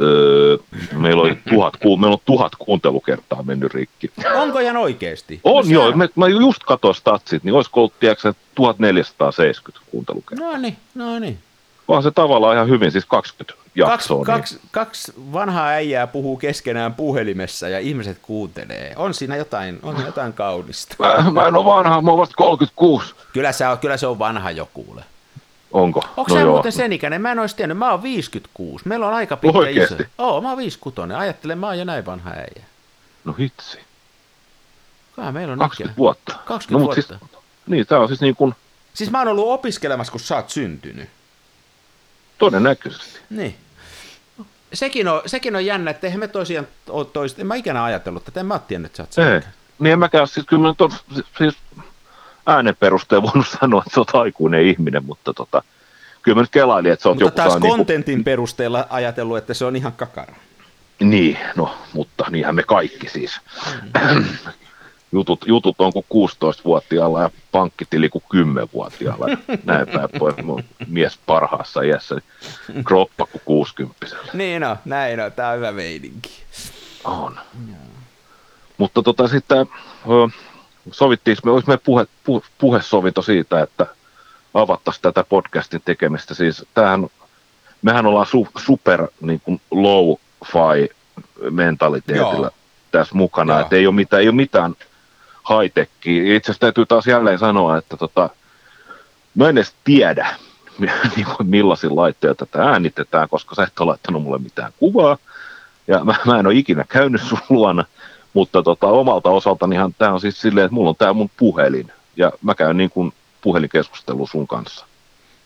Öö, 0.00 0.56
meillä, 0.92 1.22
oli 1.22 1.38
tuhat, 1.48 1.74
meillä 2.00 2.14
on 2.14 2.18
tuhat 2.24 2.52
kuuntelukertaa 2.58 3.42
mennyt 3.42 3.74
rikki. 3.74 4.10
Onko 4.34 4.58
ihan 4.58 4.76
oikeasti? 4.76 5.40
On 5.44 5.64
no, 5.64 5.70
joo, 5.70 5.92
mä, 5.92 6.08
mä 6.16 6.28
just 6.28 6.64
katsoin 6.64 6.94
statsit, 6.94 7.44
niin 7.44 7.54
olisiko 7.54 7.80
ollut 7.80 7.94
tiedätkö, 8.00 8.34
1470 8.54 9.90
kuuntelukertaa. 9.90 10.52
No 10.52 10.56
niin, 10.58 10.76
no 10.94 11.18
niin. 11.18 11.38
Vaan 11.88 12.02
se 12.02 12.10
tavallaan 12.10 12.56
ihan 12.56 12.68
hyvin, 12.68 12.92
siis 12.92 13.04
20 13.04 13.59
jaksoa. 13.74 14.24
Kaksi, 14.24 14.54
niin. 14.54 14.68
kaksi, 14.70 15.10
kaksi 15.10 15.32
vanhaa 15.32 15.68
äijää 15.68 16.06
puhuu 16.06 16.36
keskenään 16.36 16.94
puhelimessa 16.94 17.68
ja 17.68 17.78
ihmiset 17.78 18.18
kuuntelee. 18.22 18.92
On 18.96 19.14
siinä 19.14 19.36
jotain, 19.36 19.78
on 19.82 20.04
jotain 20.06 20.32
kaunista. 20.32 20.96
Mä, 20.98 21.30
mä 21.30 21.48
en 21.48 21.56
ole 21.56 21.64
vanha, 21.64 22.02
mä 22.02 22.10
oon 22.10 22.20
vasta 22.20 22.34
36. 22.36 23.14
Kyllä 23.32 23.52
se 23.52 23.68
on, 23.68 23.78
kyllä 23.78 23.96
se 23.96 24.06
on 24.06 24.18
vanha 24.18 24.50
jo 24.50 24.68
kuule. 24.74 25.04
Onko? 25.72 26.04
Onko 26.16 26.34
no 26.34 26.40
sä 26.40 26.46
muuten 26.46 26.72
sen 26.72 26.92
ikäinen? 26.92 27.22
Mä 27.22 27.32
en 27.32 27.38
olisi 27.38 27.56
tiennyt. 27.56 27.78
Mä 27.78 27.90
oon 27.90 28.02
56. 28.02 28.88
Meillä 28.88 29.08
on 29.08 29.14
aika 29.14 29.36
pitkä 29.36 29.58
Oikeasti? 29.58 29.94
iso. 29.94 30.04
Oo, 30.18 30.40
mä 30.40 30.48
oon 30.48 30.58
56. 30.58 31.12
Ajattelen, 31.14 31.58
mä 31.58 31.66
oon 31.66 31.78
jo 31.78 31.84
näin 31.84 32.06
vanha 32.06 32.30
äijä. 32.30 32.64
No 33.24 33.32
hitsi. 33.32 33.78
Kai 35.16 35.32
meillä 35.32 35.52
on 35.52 35.58
20 35.58 35.92
ikä. 35.92 35.98
vuotta. 35.98 36.34
20 36.44 36.72
no, 36.72 36.84
vuotta. 36.84 37.02
Siis, 37.02 37.40
niin, 37.66 37.86
tää 37.86 38.00
on 38.00 38.08
siis 38.08 38.20
niin 38.20 38.36
kuin... 38.36 38.54
Siis 38.94 39.10
mä 39.10 39.18
oon 39.18 39.28
ollut 39.28 39.48
opiskelemassa, 39.48 40.10
kun 40.10 40.20
sä 40.20 40.36
oot 40.36 40.50
syntynyt. 40.50 41.08
Todennäköisesti. 42.40 43.20
Niin. 43.30 43.54
Sekin 44.72 45.08
on, 45.08 45.22
sekin 45.26 45.56
on 45.56 45.66
jännä, 45.66 45.90
että 45.90 46.06
eihän 46.06 46.20
me 46.20 46.28
tosiaan 46.28 46.66
ole 46.88 47.04
toista. 47.04 47.40
En 47.40 47.46
mä 47.46 47.54
ikänä 47.54 47.84
ajatellut 47.84 48.28
että 48.28 48.40
en 48.40 48.46
mä 48.46 48.58
tiennyt, 48.58 48.98
että 48.98 49.14
sä 49.14 49.22
oot 49.22 49.32
Ei. 49.32 49.40
Niin 49.78 49.92
en 49.92 49.98
mäkään, 49.98 50.28
siis 50.28 50.46
kyllä 50.46 50.62
mä 50.62 50.74
tos, 50.78 50.92
siis 51.38 51.56
äänen 52.46 52.76
perusteella 52.76 53.26
voinut 53.26 53.48
sanoa, 53.60 53.82
että 53.86 53.94
sä 53.94 54.00
oot 54.00 54.14
aikuinen 54.14 54.66
ihminen, 54.66 55.04
mutta 55.04 55.34
tota, 55.34 55.62
kyllä 56.22 56.36
mä 56.36 56.40
nyt 56.40 56.50
kelailin, 56.50 56.92
että 56.92 57.02
sä 57.02 57.08
oot 57.08 57.20
mutta 57.20 57.42
joku... 57.42 57.50
taas 57.50 57.62
niinku- 57.62 57.76
kontentin 57.76 58.14
niin 58.14 58.24
perusteella 58.24 58.86
ajatellut, 58.90 59.38
että 59.38 59.54
se 59.54 59.64
on 59.64 59.76
ihan 59.76 59.92
kakara. 59.92 60.34
Niin, 61.00 61.38
no, 61.56 61.78
mutta 61.92 62.24
niinhän 62.30 62.54
me 62.54 62.62
kaikki 62.62 63.08
siis. 63.08 63.40
Mm. 64.14 64.24
Jutut, 65.12 65.44
jutut 65.46 65.76
on 65.78 65.92
kuin 65.92 66.06
16-vuotiaalla 66.28 67.22
ja 67.22 67.30
pankkitili 67.52 68.08
kuin 68.08 68.24
10-vuotiaalla. 68.34 69.26
Näin 69.64 69.88
päin 69.88 70.08
pois. 70.18 70.36
Mun 70.42 70.64
mies 70.86 71.18
parhaassa 71.26 71.82
iässä, 71.82 72.16
niin 72.68 72.84
kroppa 72.84 73.26
kuin 73.26 73.42
60 73.44 74.06
Niin 74.32 74.62
no, 74.62 74.76
näin 74.84 75.20
on. 75.20 75.32
Tämä 75.32 75.48
on 75.48 75.56
hyvä 75.56 75.72
meininki. 75.72 76.30
On. 77.04 77.38
Mutta 78.78 79.02
tota 79.02 79.28
sitten 79.28 79.66
sovittiin, 80.90 81.36
me 81.44 81.50
olisi 81.50 81.68
me 81.68 81.76
puhe, 81.76 82.06
puhe, 82.24 82.40
puhesovinto 82.58 83.22
siitä, 83.22 83.62
että 83.62 83.86
avattaisiin 84.54 85.02
tätä 85.02 85.24
podcastin 85.28 85.82
tekemistä. 85.84 86.34
Siis 86.34 86.66
tämähän, 86.74 87.06
mehän 87.82 88.06
ollaan 88.06 88.26
su, 88.26 88.48
super 88.58 89.06
niin 89.20 89.40
kuin 89.40 89.60
low-fi 89.70 90.88
mentaliteetillä 91.50 92.46
Joo. 92.46 92.50
tässä 92.90 93.14
mukana, 93.14 93.60
että 93.60 93.76
ei 93.76 93.86
ole 93.86 93.94
mitään, 93.94 94.22
ei 94.22 94.28
ole 94.28 94.34
mitään 94.34 94.74
high-techia. 95.50 96.36
Itse 96.36 96.50
asiassa 96.50 96.60
täytyy 96.60 96.86
taas 96.86 97.06
jälleen 97.06 97.38
sanoa, 97.38 97.78
että 97.78 97.96
tota, 97.96 98.30
mä 99.34 99.48
en 99.48 99.58
edes 99.58 99.74
tiedä, 99.84 100.34
niin 101.16 101.26
kuin 101.36 101.50
millaisilla 101.50 102.02
laitteilla 102.02 102.34
tätä 102.34 102.62
äänitetään, 102.62 103.28
koska 103.28 103.54
sä 103.54 103.62
et 103.62 103.80
ole 103.80 103.88
laittanut 103.88 104.22
mulle 104.22 104.38
mitään 104.38 104.72
kuvaa, 104.78 105.18
ja 105.86 106.04
mä, 106.04 106.14
mä 106.26 106.38
en 106.38 106.46
ole 106.46 106.54
ikinä 106.54 106.84
käynyt 106.88 107.22
sun 107.22 107.38
luona, 107.48 107.84
mutta 108.34 108.62
tota, 108.62 108.86
omalta 108.86 109.30
osaltanihan 109.30 109.94
tämä 109.98 110.12
on 110.12 110.20
siis 110.20 110.40
silleen, 110.40 110.64
että 110.64 110.74
mulla 110.74 110.90
on 110.90 110.96
tämä 110.96 111.12
mun 111.12 111.30
puhelin, 111.36 111.92
ja 112.16 112.32
mä 112.42 112.54
käyn 112.54 112.76
niin 112.76 112.90
kuin 112.90 113.12
puhelinkeskustelua 113.40 114.26
sun 114.26 114.46
kanssa. 114.46 114.86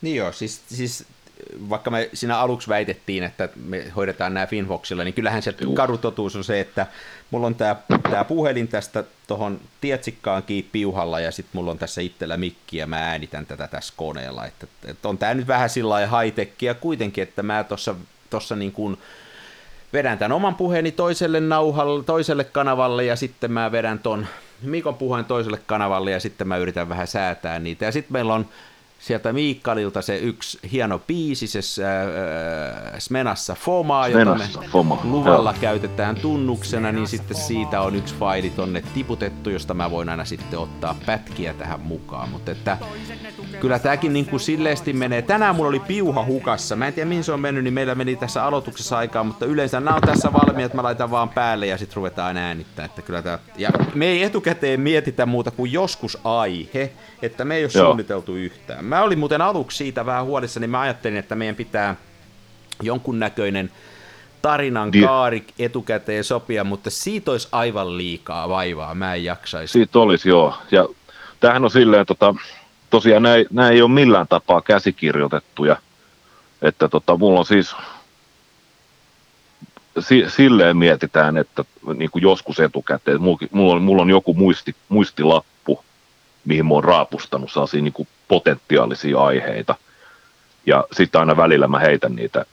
Niin 0.02 0.16
joo, 0.16 0.32
siis, 0.32 0.62
siis 0.66 1.06
vaikka 1.70 1.90
me 1.90 2.10
siinä 2.14 2.38
aluksi 2.38 2.68
väitettiin, 2.68 3.24
että 3.24 3.48
me 3.64 3.84
hoidetaan 3.96 4.34
nämä 4.34 4.46
Finvoxilla, 4.46 5.04
niin 5.04 5.14
kyllähän 5.14 5.42
se 5.42 5.54
karutotuus 5.74 6.36
on 6.36 6.44
se, 6.44 6.60
että 6.60 6.86
mulla 7.30 7.46
on 7.46 7.54
tämä, 7.54 7.76
tämä 8.02 8.24
puhelin 8.24 8.68
tästä 8.68 9.04
tuohon 9.26 9.60
tietsikkaankin 9.80 10.68
piuhalla 10.72 11.20
ja 11.20 11.32
sitten 11.32 11.50
mulla 11.52 11.70
on 11.70 11.78
tässä 11.78 12.00
itsellä 12.00 12.36
mikki 12.36 12.76
ja 12.76 12.86
mä 12.86 12.96
äänitän 12.96 13.46
tätä 13.46 13.68
tässä 13.68 13.94
koneella. 13.96 14.46
Että, 14.46 14.66
että 14.86 15.08
on 15.08 15.18
tämä 15.18 15.34
nyt 15.34 15.46
vähän 15.46 15.70
sillä 15.70 15.90
lailla 15.90 16.20
high 16.20 16.80
kuitenkin, 16.80 17.22
että 17.22 17.42
mä 17.42 17.64
tuossa 17.64 17.94
tossa 18.30 18.56
niin 18.56 18.72
kuin 18.72 18.98
vedän 19.92 20.18
tämän 20.18 20.32
oman 20.32 20.54
puheeni 20.54 20.92
toiselle 20.92 21.40
nauhalle, 21.40 22.04
toiselle 22.04 22.44
kanavalle 22.44 23.04
ja 23.04 23.16
sitten 23.16 23.52
mä 23.52 23.72
vedän 23.72 23.98
ton 23.98 24.26
Mikon 24.62 24.94
puheen 24.94 25.24
toiselle 25.24 25.60
kanavalle 25.66 26.10
ja 26.10 26.20
sitten 26.20 26.48
mä 26.48 26.56
yritän 26.56 26.88
vähän 26.88 27.06
säätää 27.06 27.58
niitä. 27.58 27.84
Ja 27.84 27.92
sitten 27.92 28.12
meillä 28.12 28.34
on 28.34 28.46
sieltä 28.98 29.32
Miikkalilta 29.32 30.02
se 30.02 30.18
yksi 30.18 30.58
hieno 30.72 30.98
biisi, 30.98 31.46
se 31.46 31.84
äh, 31.84 32.98
Smenassa 32.98 33.54
Fomaa, 33.54 34.08
jota 34.08 34.34
me 34.34 34.48
Fomaa, 34.72 35.00
luvalla 35.04 35.50
joo. 35.50 35.60
käytetään 35.60 36.16
tunnuksena, 36.16 36.92
niin 36.92 37.06
sitten 37.06 37.36
siitä 37.36 37.80
on 37.80 37.94
yksi 37.94 38.14
faili 38.14 38.50
tonne 38.50 38.82
tiputettu, 38.94 39.50
josta 39.50 39.74
mä 39.74 39.90
voin 39.90 40.08
aina 40.08 40.24
sitten 40.24 40.58
ottaa 40.58 40.96
pätkiä 41.06 41.54
tähän 41.54 41.80
mukaan. 41.80 42.28
Mutta 42.28 42.50
että 42.52 42.78
kyllä 43.60 43.78
tämäkin 43.78 44.12
niin 44.12 44.26
kuin 44.26 44.40
silleesti 44.40 44.92
menee. 44.92 45.22
Tänään 45.22 45.56
mulla 45.56 45.68
oli 45.68 45.80
piuha 45.80 46.24
hukassa. 46.24 46.76
Mä 46.76 46.86
en 46.86 46.92
tiedä 46.92 47.08
mihin 47.08 47.24
se 47.24 47.32
on 47.32 47.40
mennyt, 47.40 47.64
niin 47.64 47.74
meillä 47.74 47.94
meni 47.94 48.16
tässä 48.16 48.44
aloituksessa 48.44 48.98
aikaa, 48.98 49.24
mutta 49.24 49.46
yleensä 49.46 49.80
nämä 49.80 49.96
on 49.96 50.02
tässä 50.02 50.32
valmiit, 50.32 50.74
mä 50.74 50.82
laitan 50.82 51.10
vaan 51.10 51.28
päälle 51.28 51.66
ja 51.66 51.78
sitten 51.78 51.96
ruvetaan 51.96 52.36
äänittämään. 52.36 52.90
Että 52.90 53.02
kyllä 53.02 53.22
tää... 53.22 53.38
Ja 53.56 53.70
me 53.94 54.06
ei 54.06 54.22
etukäteen 54.22 54.80
mietitä 54.80 55.26
muuta 55.26 55.50
kuin 55.50 55.72
joskus 55.72 56.18
aihe, 56.24 56.92
että 57.22 57.44
me 57.44 57.56
ei 57.56 57.64
ole 57.64 57.70
Joo. 57.74 57.86
suunniteltu 57.86 58.36
yhtään. 58.36 58.84
Mä 58.84 58.93
olin 59.02 59.18
muuten 59.18 59.42
aluksi 59.42 59.76
siitä 59.76 60.06
vähän 60.06 60.24
huolissa, 60.24 60.60
niin 60.60 60.70
mä 60.70 60.80
ajattelin, 60.80 61.16
että 61.18 61.34
meidän 61.34 61.56
pitää 61.56 61.96
jonkunnäköinen 62.82 63.70
tarinan 64.42 64.90
kaari 65.04 65.44
etukäteen 65.58 66.24
sopia, 66.24 66.64
mutta 66.64 66.90
siitä 66.90 67.30
olisi 67.30 67.48
aivan 67.52 67.96
liikaa 67.98 68.48
vaivaa, 68.48 68.94
mä 68.94 69.14
en 69.14 69.24
jaksaisi. 69.24 69.72
Siitä 69.72 69.98
olisi 69.98 70.28
joo. 70.28 70.54
Ja 70.70 70.88
tämähän 71.40 71.64
on 71.64 71.70
silleen, 71.70 72.06
tota, 72.06 72.34
tosiaan 72.90 73.22
nämä, 73.22 73.34
ei- 73.34 73.46
nämä 73.50 73.68
ei 73.68 73.82
ole 73.82 73.90
millään 73.90 74.28
tapaa 74.28 74.60
käsikirjoitettuja. 74.60 75.76
Että 76.62 76.88
tota, 76.88 77.16
mulla 77.16 77.38
on 77.38 77.46
siis, 77.46 77.76
si, 79.98 80.24
silleen 80.28 80.76
mietitään, 80.76 81.36
että 81.36 81.64
niin 81.96 82.10
kuin 82.10 82.22
joskus 82.22 82.60
etukäteen, 82.60 83.20
mulla, 83.20 83.74
on, 83.74 83.82
mulla 83.82 84.02
on 84.02 84.10
joku 84.10 84.34
muisti, 84.34 84.76
muistilappu, 84.88 85.84
mihin 86.44 86.66
mä 86.66 86.74
oon 86.74 86.84
raapustanut 86.84 87.52
sellaisia 87.52 87.82
niin 87.82 87.92
kuin 87.92 88.08
potentiaalisia 88.28 89.20
aiheita. 89.20 89.74
Ja 90.66 90.84
sitten 90.92 91.18
aina 91.18 91.36
välillä 91.36 91.68
mä 91.68 91.78
heitän 91.78 92.14
niitä 92.14 92.44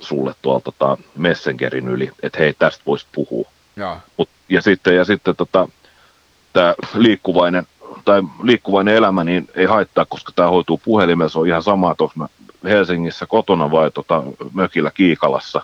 sulle 0.00 0.34
tuolta 0.42 0.64
tota 0.64 0.98
Messengerin 1.16 1.88
yli, 1.88 2.10
että 2.22 2.38
hei, 2.38 2.52
tästä 2.52 2.82
voisi 2.86 3.06
puhua. 3.12 3.50
Joo. 3.76 3.96
Mut, 4.16 4.28
ja 4.48 4.62
sitten, 4.62 4.96
ja 4.96 5.04
sitten 5.04 5.36
tota, 5.36 5.68
tämä 6.52 6.74
liikkuvainen, 6.94 7.66
tai 8.04 8.22
liikkuvainen 8.42 8.94
elämä 8.94 9.24
niin 9.24 9.48
ei 9.54 9.66
haittaa, 9.66 10.04
koska 10.04 10.32
tämä 10.36 10.48
hoituu 10.48 10.80
puhelimella. 10.84 11.28
Se 11.28 11.38
on 11.38 11.48
ihan 11.48 11.62
sama, 11.62 11.90
että 11.90 12.04
mä 12.14 12.28
Helsingissä 12.64 13.26
kotona 13.26 13.70
vai 13.70 13.90
tota, 13.90 14.22
mökillä 14.52 14.90
Kiikalassa. 14.90 15.62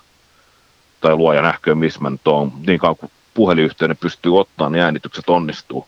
Tai 1.00 1.16
luoja 1.16 1.42
nähköön, 1.42 1.78
missä 1.78 2.00
mä 2.00 2.10
nyt 2.10 2.26
oon. 2.28 2.52
Niin 2.66 2.78
kauan 2.78 2.96
kuin 2.96 3.12
puhelinyhteyden 3.34 3.96
pystyy 3.96 4.38
ottaa, 4.38 4.70
niin 4.70 4.82
äänitykset 4.82 5.28
onnistuu. 5.28 5.86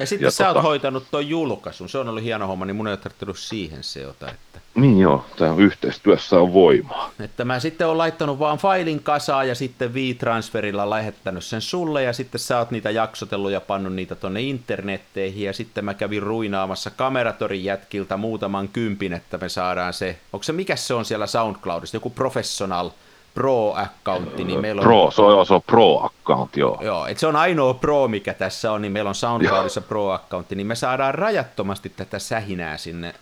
Ja 0.00 0.06
sitten 0.06 0.26
Ja 0.26 0.30
sä 0.30 0.48
oot 0.48 0.56
tota- 0.56 0.60
hoitanut 0.62 1.04
tuon 1.10 1.28
julkaisun, 1.28 1.88
se 1.88 1.98
on 1.98 2.08
ollut 2.08 2.22
hieno 2.22 2.46
homma, 2.46 2.64
niin 2.64 2.76
mun 2.76 2.86
ei 2.86 2.92
ole 2.92 2.96
tarvittanut 2.96 3.38
siihen 3.38 3.82
seota. 3.84 4.30
Että, 4.30 4.60
Niin 4.74 4.98
joo, 4.98 5.24
tämä 5.38 5.54
yhteistyössä 5.58 6.40
on 6.40 6.52
voimaa. 6.52 7.10
että 7.20 7.44
mä 7.44 7.60
sitten 7.60 7.86
oon 7.86 7.98
laittanut 7.98 8.38
vaan 8.38 8.58
failin 8.58 9.02
kasaan 9.02 9.48
ja 9.48 9.54
sitten 9.54 9.94
V-transferilla 9.94 10.90
lähettänyt 10.90 11.44
sen 11.44 11.60
sulle 11.60 12.02
ja 12.02 12.12
sitten 12.12 12.38
sä 12.38 12.58
oot 12.58 12.70
niitä 12.70 12.90
jaksotellut 12.90 13.50
ja 13.50 13.60
pannut 13.60 13.92
niitä 13.94 14.14
tonne 14.14 14.40
internetteihin 14.40 15.44
ja 15.46 15.52
sitten 15.52 15.84
mä 15.84 15.94
kävin 15.94 16.22
ruinaamassa 16.22 16.90
kameratorin 16.90 17.64
jätkiltä 17.64 18.16
muutaman 18.16 18.68
kympin, 18.68 19.12
että 19.12 19.38
me 19.38 19.48
saadaan 19.48 19.92
se, 19.92 20.18
onko 20.32 20.42
se, 20.44 20.52
mikä 20.52 20.76
se 20.76 20.94
on 20.94 21.04
siellä 21.04 21.26
SoundCloudissa, 21.26 21.96
joku 21.96 22.10
professional 22.10 22.90
pro-accountti, 23.36 24.44
niin 24.44 24.60
meillä 24.60 24.80
on 24.80 24.84
Pro, 24.84 25.10
se 25.10 25.22
on, 25.22 25.32
joo, 25.32 25.44
se 25.44 25.54
on 25.54 25.62
pro-account, 25.62 26.56
joo. 26.56 26.78
Joo, 26.80 27.06
että 27.06 27.20
se 27.20 27.26
on 27.26 27.36
ainoa 27.36 27.74
pro, 27.74 28.08
mikä 28.08 28.34
tässä 28.34 28.72
on, 28.72 28.82
niin 28.82 28.92
meillä 28.92 29.08
on 29.08 29.14
SoundCloudissa 29.14 29.80
pro-accountti, 29.80 30.54
niin 30.54 30.66
me 30.66 30.74
saadaan 30.74 31.14
rajattomasti 31.14 31.88
tätä 31.88 32.18
sähinää 32.18 32.76
sinne. 32.76 33.14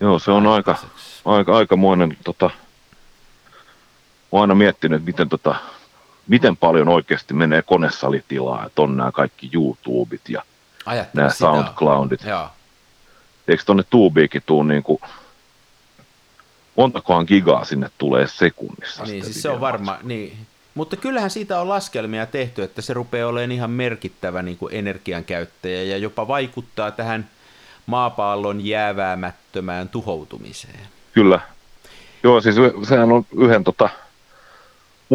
Joo, 0.00 0.18
se 0.18 0.30
on 0.30 0.46
aika, 0.46 0.76
aika, 1.24 1.56
aikamoinen, 1.56 2.16
tota, 2.24 2.50
olen 4.32 4.42
aina 4.42 4.54
miettinyt, 4.54 5.04
miten, 5.04 5.28
tota, 5.28 5.54
miten 6.28 6.56
paljon 6.56 6.88
oikeasti 6.88 7.34
menee 7.34 7.62
konesalitilaa, 7.62 8.66
että 8.66 8.82
on 8.82 8.96
nämä 8.96 9.12
kaikki 9.12 9.50
YouTubet 9.54 10.28
ja 10.28 10.42
Ajattele 10.86 11.22
nämä 11.22 11.28
sitä. 11.28 11.38
SoundCloudit. 11.38 12.24
Joo. 12.24 12.48
Eikö 13.48 13.62
tuonne 13.66 13.84
tuubiikin 13.90 14.42
tuu 14.46 14.62
niin 14.62 14.82
kuin, 14.82 15.00
montakohan 16.76 17.26
gigaa 17.28 17.64
sinne 17.64 17.90
tulee 17.98 18.26
sekunnissa? 18.26 19.04
Niin, 19.04 19.24
siis 19.24 19.42
se 19.42 19.50
on 19.50 19.60
varma, 19.60 19.98
niin. 20.02 20.36
Mutta 20.74 20.96
kyllähän 20.96 21.30
siitä 21.30 21.60
on 21.60 21.68
laskelmia 21.68 22.26
tehty, 22.26 22.62
että 22.62 22.82
se 22.82 22.94
rupeaa 22.94 23.28
olemaan 23.28 23.52
ihan 23.52 23.70
merkittävä 23.70 24.42
niin 24.42 24.56
kuin 24.56 24.74
energiankäyttäjä 24.74 25.82
ja 25.82 25.98
jopa 25.98 26.28
vaikuttaa 26.28 26.90
tähän 26.90 27.28
maapallon 27.86 28.66
jääväämättömään 28.66 29.88
tuhoutumiseen. 29.88 30.80
Kyllä. 31.12 31.40
Joo, 32.22 32.40
siis 32.40 32.56
sehän 32.88 33.12
on 33.12 33.26
yhden 33.36 33.64
tota, 33.64 33.88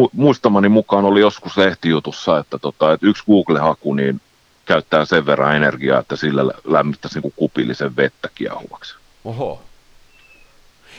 mu- 0.00 0.10
muistamani 0.12 0.68
mukaan 0.68 1.04
oli 1.04 1.20
joskus 1.20 1.56
lehtijutussa, 1.56 2.38
että, 2.38 2.58
tota, 2.58 2.92
että 2.92 3.06
yksi 3.06 3.24
Google-haku 3.26 3.94
niin 3.94 4.20
käyttää 4.64 5.04
sen 5.04 5.26
verran 5.26 5.56
energiaa, 5.56 6.00
että 6.00 6.16
sillä 6.16 6.46
lä- 6.46 6.54
lämmittäisi 6.64 7.16
niin 7.16 7.22
kuin 7.22 7.34
kupillisen 7.36 7.96
vettä 7.96 8.28
kiehuvaksi. 8.34 8.94
Oho. 9.24 9.62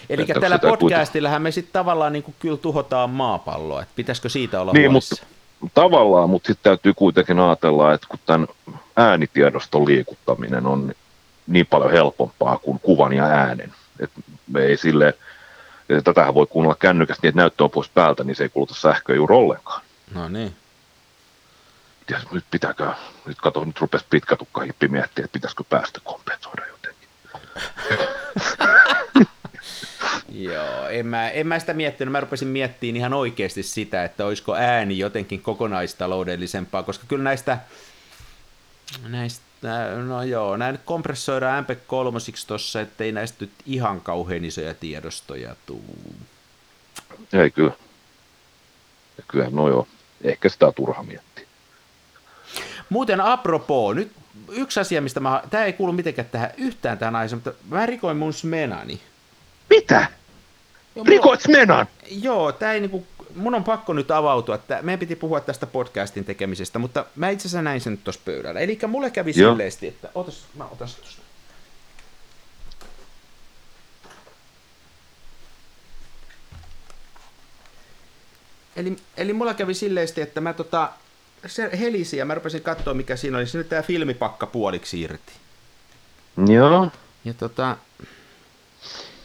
Eli 0.10 0.25
tällä 0.25 0.60
podcastillähän 0.60 1.41
me 1.41 1.51
sitten 1.51 1.74
tavallaan 1.74 2.13
niin 2.13 2.24
kuin 2.24 2.36
kyllä 2.39 2.57
tuhotaan 2.57 3.10
maapalloa, 3.10 3.81
että 3.81 3.93
pitäisikö 3.95 4.29
siitä 4.29 4.62
olla 4.62 4.72
Niin, 4.74 4.91
huolissa? 4.91 5.25
mutta 5.60 5.81
tavallaan, 5.81 6.29
mutta 6.29 6.48
sitten 6.48 6.63
täytyy 6.63 6.93
kuitenkin 6.93 7.39
ajatella, 7.39 7.93
että 7.93 8.07
kun 8.10 8.19
tämän 8.25 8.48
äänitiedoston 8.98 9.86
liikuttaminen 9.86 10.65
on 10.65 10.93
niin 11.48 11.65
paljon 11.65 11.91
helpompaa 11.91 12.57
kuin 12.57 12.79
kuvan 12.79 13.13
ja 13.13 13.25
äänen, 13.25 13.74
että 14.00 14.22
me 14.51 14.62
ei 14.62 14.77
sille, 14.77 15.07
että 15.89 16.01
tätähän 16.03 16.33
voi 16.33 16.45
kuunnella 16.48 16.75
kännykästä 16.79 17.19
niin, 17.24 17.29
että 17.29 17.41
näyttö 17.41 17.63
on 17.63 17.72
pois 17.72 17.89
päältä, 17.89 18.24
niin 18.24 18.36
se 18.36 18.43
ei 18.43 18.50
kuluta 18.50 18.74
sähköä 18.74 19.15
juuri 19.15 19.36
ollenkaan. 19.36 19.81
No 20.13 20.29
niin. 20.29 20.55
Ja 22.10 22.19
nyt 22.31 22.45
pitääkö, 22.51 22.91
nyt 23.25 23.38
kato, 23.41 23.65
nyt 23.65 23.81
rupesi 23.81 24.05
pitkä 24.10 24.36
tukka 24.36 24.62
hippi 24.62 24.88
miettiä, 24.88 25.25
että 25.25 25.33
pitäisikö 25.33 25.63
päästö 25.69 26.00
kompensoida 26.03 26.63
jotenkin. 26.67 27.10
Joo, 30.34 30.88
en 30.90 31.08
mä, 31.08 31.30
en 31.30 31.48
mä 31.48 31.60
sitä 31.60 31.74
miettinyt. 31.74 32.12
Mä 32.12 32.20
rupesin 32.20 32.48
miettimään 32.48 32.96
ihan 32.96 33.13
oikeasti 33.13 33.63
sitä, 33.63 34.04
että 34.04 34.25
olisiko 34.25 34.56
ääni 34.56 34.98
jotenkin 34.98 35.42
kokonaistaloudellisempaa, 35.42 36.84
koska 36.84 37.06
kyllä 37.08 37.24
näistä, 37.24 37.58
näistä 39.08 39.44
no 40.08 40.24
joo, 40.24 40.58
näin 40.58 40.80
kompressoidaan 40.86 41.66
MP3 41.66 42.46
tuossa, 42.48 42.82
ettei 42.82 43.12
näistä 43.12 43.38
nyt 43.40 43.52
ihan 43.66 44.02
kauhean 44.02 44.46
isoja 44.46 44.74
tiedostoja 44.74 45.56
tuu. 45.66 45.96
Ei 47.34 47.52
kyllä. 47.52 47.74
Kyllä, 49.28 49.48
no 49.52 49.68
joo. 49.68 49.88
Ehkä 50.24 50.50
sitä 50.50 50.68
on 50.68 50.74
turha 50.74 51.04
miettiä. 51.04 51.48
Muuten 52.90 53.22
apropos, 53.22 53.96
nyt 53.96 54.12
yksi 54.50 54.80
asia, 54.80 55.02
mistä 55.02 55.20
mä, 55.20 55.44
tämä 55.50 55.66
ei 55.66 55.74
kuulu 55.74 55.94
mitenkään 55.94 56.30
tähän 56.32 56.50
yhtään 56.58 56.98
tähän 56.98 57.16
aiheeseen, 57.16 57.42
mutta 57.46 57.66
mä 57.70 57.86
rikoin 57.86 58.18
mun 58.18 58.34
smenani. 58.34 59.02
Mitä? 59.70 60.08
Joo, 60.96 61.06
Rikoit 61.08 61.48
menan? 61.48 61.88
Joo, 62.12 62.52
tää 62.52 62.74
ei 62.74 62.80
niinku, 62.80 63.08
mun 63.36 63.56
on 63.56 63.64
pakko 63.64 63.94
nyt 63.94 64.12
avautua, 64.12 64.56
että 64.56 64.80
meidän 64.82 65.00
piti 65.00 65.16
puhua 65.16 65.40
tästä 65.40 65.68
podcastin 65.68 66.26
tekemisestä, 66.26 66.80
mutta 66.80 67.06
mä 67.16 67.30
itse 67.30 67.48
asiassa 67.48 67.62
näin 67.62 67.82
sen 67.82 67.98
tuossa 67.98 68.22
pöydällä. 68.26 68.60
Eli 68.60 68.80
mulle 68.88 69.12
kävi 69.12 69.34
Joo. 69.36 69.52
silleesti, 69.52 69.88
että 69.88 70.10
otas, 70.16 70.46
mä 70.56 70.66
otan 70.66 70.88
sen 70.88 71.02
tuosta. 71.02 71.22
Eli, 78.76 78.98
eli 79.18 79.34
mulla 79.34 79.54
kävi 79.54 79.74
silleesti, 79.74 80.22
että 80.22 80.42
mä 80.42 80.54
tota, 80.54 80.90
se 81.46 81.70
helisi 81.80 82.18
ja 82.18 82.26
mä 82.26 82.36
rupesin 82.36 82.62
katsoa 82.62 82.94
mikä 82.94 83.16
siinä 83.16 83.38
oli. 83.38 83.48
Siinä 83.48 83.62
oli 83.62 83.70
tää 83.70 83.82
filmipakka 83.82 84.46
puoliksi 84.46 85.02
irti. 85.02 85.34
Joo. 86.48 86.92
Ja 87.26 87.34
tota, 87.34 87.78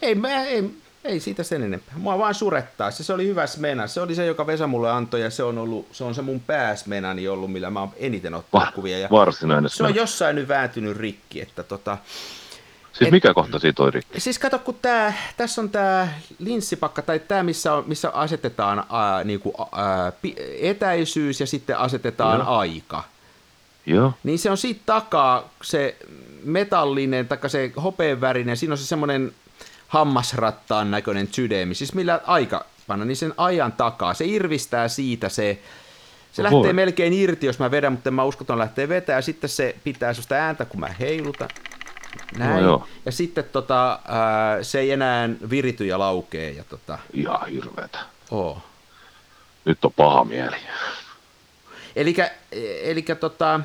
ei, 0.02 0.14
mä, 0.14 0.44
ei, 0.44 0.70
ei 1.04 1.20
siitä 1.20 1.42
sen 1.42 1.62
enempää. 1.62 1.94
Mua 1.96 2.18
vaan 2.18 2.34
surettaa. 2.34 2.90
Se, 2.90 3.04
se 3.04 3.12
oli 3.12 3.26
hyvä 3.26 3.46
smena. 3.46 3.86
Se 3.86 4.00
oli 4.00 4.14
se, 4.14 4.26
joka 4.26 4.46
Vesa 4.46 4.66
mulle 4.66 4.90
antoi 4.90 5.20
ja 5.20 5.30
se 5.30 5.42
on, 5.42 5.58
ollut, 5.58 5.86
se 5.92 6.04
on 6.04 6.14
se 6.14 6.22
mun 6.22 6.40
pääsmenani 6.40 7.28
ollut, 7.28 7.52
millä 7.52 7.70
mä 7.70 7.80
oon 7.80 7.90
eniten 7.96 8.34
ottanut 8.34 8.66
Va- 8.66 8.72
kuvia. 8.72 8.98
Ja 8.98 9.08
varsinainen 9.10 9.70
se 9.70 9.84
on 9.84 9.94
jossain 9.94 10.36
nyt 10.36 10.48
vääntynyt 10.48 10.96
rikki. 10.96 11.40
Että 11.40 11.62
tota, 11.62 11.98
Siis 12.92 13.08
et- 13.08 13.12
mikä 13.12 13.34
kohta 13.34 13.58
siitä 13.58 13.82
oli 13.82 13.90
rikki? 13.90 14.20
siis 14.20 14.38
kato, 14.38 14.58
kun 14.58 14.78
tää, 14.82 15.12
tässä 15.36 15.60
on 15.60 15.70
tämä 15.70 16.08
linssipakka, 16.38 17.02
tai 17.02 17.18
tämä, 17.18 17.42
missä, 17.42 17.74
on, 17.74 17.84
missä 17.86 18.10
asetetaan 18.10 18.78
ää, 18.92 19.24
niinku, 19.24 19.54
ää, 19.72 20.12
etäisyys 20.60 21.40
ja 21.40 21.46
sitten 21.46 21.78
asetetaan 21.78 22.38
Joo. 22.40 22.48
aika. 22.58 23.04
Joo. 23.86 24.12
Niin 24.22 24.38
se 24.38 24.50
on 24.50 24.56
siitä 24.56 24.80
takaa 24.86 25.50
se 25.62 25.96
metallinen, 26.44 27.28
tai 27.28 27.38
se 27.46 27.72
hopeenvärinen, 27.82 28.56
siinä 28.56 28.72
on 28.72 28.78
se 28.78 28.86
semmoinen 28.86 29.32
hammasrattaan 29.88 30.90
näköinen 30.90 31.28
sydämi, 31.32 31.74
siis 31.74 31.94
millä 31.94 32.20
aika 32.26 32.64
panna, 32.86 33.04
niin 33.04 33.16
sen 33.16 33.34
ajan 33.36 33.72
takaa. 33.72 34.14
Se 34.14 34.24
irvistää 34.24 34.88
siitä 34.88 35.28
se, 35.28 35.58
se 36.32 36.42
Oho. 36.42 36.56
lähtee 36.56 36.72
melkein 36.72 37.12
irti, 37.12 37.46
jos 37.46 37.58
mä 37.58 37.70
vedän, 37.70 37.92
mutta 37.92 38.10
en 38.10 38.14
mä 38.14 38.24
usko, 38.24 38.42
että 38.42 38.52
on 38.52 38.58
lähtee 38.58 38.88
vetää, 38.88 39.16
ja 39.16 39.22
sitten 39.22 39.50
se 39.50 39.76
pitää 39.84 40.12
sellaista 40.12 40.34
ääntä, 40.34 40.64
kun 40.64 40.80
mä 40.80 40.88
heilutan. 41.00 41.48
Näin. 42.38 42.54
No 42.54 42.60
joo. 42.60 42.88
ja 43.06 43.12
sitten 43.12 43.44
tota, 43.44 44.00
ää, 44.08 44.62
se 44.62 44.80
ei 44.80 44.90
enää 44.90 45.28
virity 45.50 45.86
ja 45.86 45.98
laukee. 45.98 46.50
Ja 46.50 46.64
tota, 46.64 46.98
Ihan 47.12 47.48
hirveetä. 47.48 47.98
oo. 48.30 48.62
Nyt 49.64 49.84
on 49.84 49.92
paha 49.92 50.24
mieli. 50.24 50.56
Elikkä, 51.96 52.30
elikkä 52.82 53.14
tota, 53.14 53.60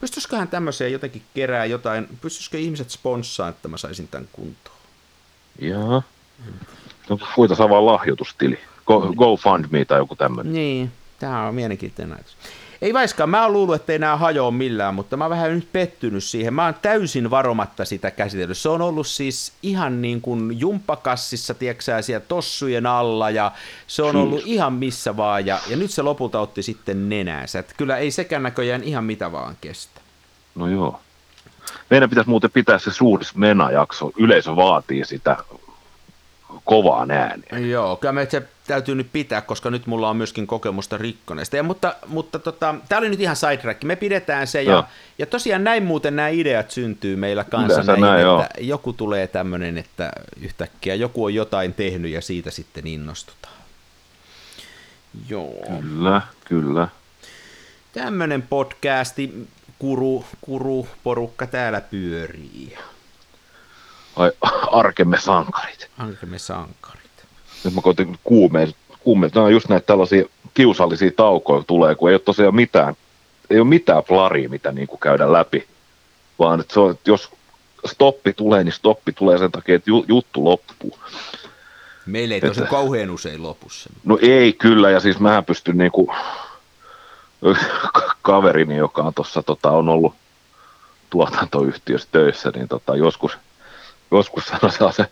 pystyisiköhän 0.00 0.48
tämmöiseen 0.48 0.92
jotenkin 0.92 1.22
kerää 1.34 1.64
jotain, 1.64 2.08
pystyisikö 2.20 2.58
ihmiset 2.58 2.90
sponssaan, 2.90 3.50
että 3.50 3.68
mä 3.68 3.76
saisin 3.76 4.08
tämän 4.08 4.28
kuntoon? 4.32 4.76
Joo. 5.58 6.02
No, 7.08 7.18
voitaisiin 7.36 7.66
avaa 7.66 7.86
lahjoitustili. 7.86 8.58
Go, 8.86 9.12
GoFundMe 9.16 9.84
tai 9.84 9.98
joku 9.98 10.16
tämmöinen. 10.16 10.52
Niin, 10.52 10.92
tämä 11.18 11.46
on 11.46 11.54
mielenkiintoinen 11.54 12.14
ajatus. 12.14 12.36
Ei 12.82 12.94
vaiskaan, 12.94 13.30
mä 13.30 13.42
oon 13.42 13.52
luullut, 13.52 13.74
että 13.74 13.92
ei 13.92 13.98
nämä 13.98 14.16
hajoa 14.16 14.50
millään, 14.50 14.94
mutta 14.94 15.16
mä 15.16 15.24
oon 15.24 15.30
vähän 15.30 15.54
nyt 15.54 15.72
pettynyt 15.72 16.24
siihen. 16.24 16.54
Mä 16.54 16.64
oon 16.64 16.74
täysin 16.82 17.30
varomatta 17.30 17.84
sitä 17.84 18.10
käsitellyt. 18.10 18.58
Se 18.58 18.68
on 18.68 18.82
ollut 18.82 19.06
siis 19.06 19.52
ihan 19.62 20.02
niin 20.02 20.20
kuin 20.20 20.60
jumppakassissa, 20.60 21.54
tieksää 21.54 22.02
siellä 22.02 22.26
tossujen 22.28 22.86
alla 22.86 23.30
ja 23.30 23.52
se 23.86 24.02
on 24.02 24.16
ollut 24.16 24.42
ihan 24.44 24.72
missä 24.72 25.16
vaan 25.16 25.46
ja, 25.46 25.58
ja 25.68 25.76
nyt 25.76 25.90
se 25.90 26.02
lopulta 26.02 26.40
otti 26.40 26.62
sitten 26.62 27.08
nenäänsä. 27.08 27.58
Että 27.58 27.74
kyllä 27.76 27.96
ei 27.96 28.10
sekään 28.10 28.42
näköjään 28.42 28.82
ihan 28.82 29.04
mitä 29.04 29.32
vaan 29.32 29.56
kestä. 29.60 30.00
No 30.54 30.68
joo. 30.68 31.00
Meidän 31.90 32.10
pitäisi 32.10 32.30
muuten 32.30 32.50
pitää 32.50 32.78
se 32.78 32.90
suuri 32.90 33.24
Mena-jakso. 33.34 34.10
Yleisö 34.16 34.56
vaatii 34.56 35.04
sitä 35.04 35.36
kovaa 36.64 37.06
ääniä. 37.10 37.68
Joo, 37.70 37.96
kyllä 37.96 38.12
me 38.12 38.26
se 38.30 38.42
täytyy 38.66 38.94
nyt 38.94 39.06
pitää, 39.12 39.40
koska 39.40 39.70
nyt 39.70 39.86
mulla 39.86 40.10
on 40.10 40.16
myöskin 40.16 40.46
kokemusta 40.46 40.98
rikkoneesta. 40.98 41.56
Ja, 41.56 41.62
mutta 41.62 41.94
mutta 42.06 42.38
tota, 42.38 42.74
tämä 42.88 42.98
oli 42.98 43.08
nyt 43.08 43.20
ihan 43.20 43.36
sidetrack. 43.36 43.84
Me 43.84 43.96
pidetään 43.96 44.46
se 44.46 44.62
ja, 44.62 44.72
Joo. 44.72 44.84
ja 45.18 45.26
tosiaan 45.26 45.64
näin 45.64 45.82
muuten 45.82 46.16
nämä 46.16 46.28
ideat 46.28 46.70
syntyy 46.70 47.16
meillä 47.16 47.44
kanssa. 47.44 47.82
Näin, 47.82 48.00
näin, 48.00 48.14
että 48.14 48.22
joo. 48.22 48.46
joku 48.60 48.92
tulee 48.92 49.26
tämmöinen, 49.26 49.78
että 49.78 50.12
yhtäkkiä 50.40 50.94
joku 50.94 51.24
on 51.24 51.34
jotain 51.34 51.74
tehnyt 51.74 52.10
ja 52.10 52.20
siitä 52.20 52.50
sitten 52.50 52.86
innostutaan. 52.86 53.54
Joo. 55.28 55.54
Kyllä, 55.80 56.22
kyllä. 56.44 56.88
Tämmöinen 57.92 58.42
podcasti, 58.42 59.46
kuru, 59.86 60.24
kuru 60.40 60.86
porukka 61.04 61.46
täällä 61.46 61.80
pyörii. 61.80 62.76
Ai, 64.16 64.30
arkemme 64.72 65.18
sankarit. 65.20 65.88
Hankemme 65.96 66.38
sankarit. 66.38 67.02
Nyt 67.64 67.74
mä 67.74 67.80
koitin 67.80 68.18
kuumeen, 68.24 68.74
kuumeen. 69.00 69.32
Nämä 69.34 69.46
on 69.46 69.52
just 69.52 69.68
näitä 69.68 69.86
tällaisia 69.86 70.24
kiusallisia 70.54 71.10
taukoja 71.16 71.62
tulee, 71.66 71.94
kun 71.94 72.08
ei 72.08 72.14
ole 72.14 72.20
tosiaan 72.20 72.54
mitään, 72.54 72.94
ei 73.50 73.58
ole 73.60 73.68
mitään 73.68 74.02
flaria, 74.04 74.48
mitä 74.48 74.72
niin 74.72 74.86
kuin 74.86 75.00
käydä 75.00 75.32
läpi. 75.32 75.66
Vaan 76.38 76.60
että 76.60 76.74
se 76.74 76.80
on, 76.80 76.90
että 76.90 77.10
jos 77.10 77.30
stoppi 77.86 78.32
tulee, 78.32 78.64
niin 78.64 78.72
stoppi 78.72 79.12
tulee 79.12 79.38
sen 79.38 79.52
takia, 79.52 79.74
että 79.76 79.90
ju- 79.90 80.04
juttu 80.08 80.44
loppuu. 80.44 80.98
Meillä 82.06 82.34
ei 82.34 82.40
tosi 82.40 82.60
Että- 82.60 82.70
kauhean 82.70 83.10
usein 83.10 83.42
lopussa. 83.42 83.90
No 84.04 84.18
ei 84.22 84.52
kyllä, 84.52 84.90
ja 84.90 85.00
siis 85.00 85.18
mähän 85.20 85.44
pystyn 85.44 85.78
niinku, 85.78 86.14
kaverini, 88.22 88.76
joka 88.76 89.02
on 89.02 89.14
tuossa 89.14 89.42
tota, 89.42 89.70
on 89.70 89.88
ollut 89.88 90.14
tuotantoyhtiössä 91.10 92.08
töissä, 92.12 92.50
niin 92.54 92.68
tota, 92.68 92.96
joskus, 92.96 93.38
joskus 94.10 94.46
sanoi 94.46 94.72
sellaisen 94.72 95.06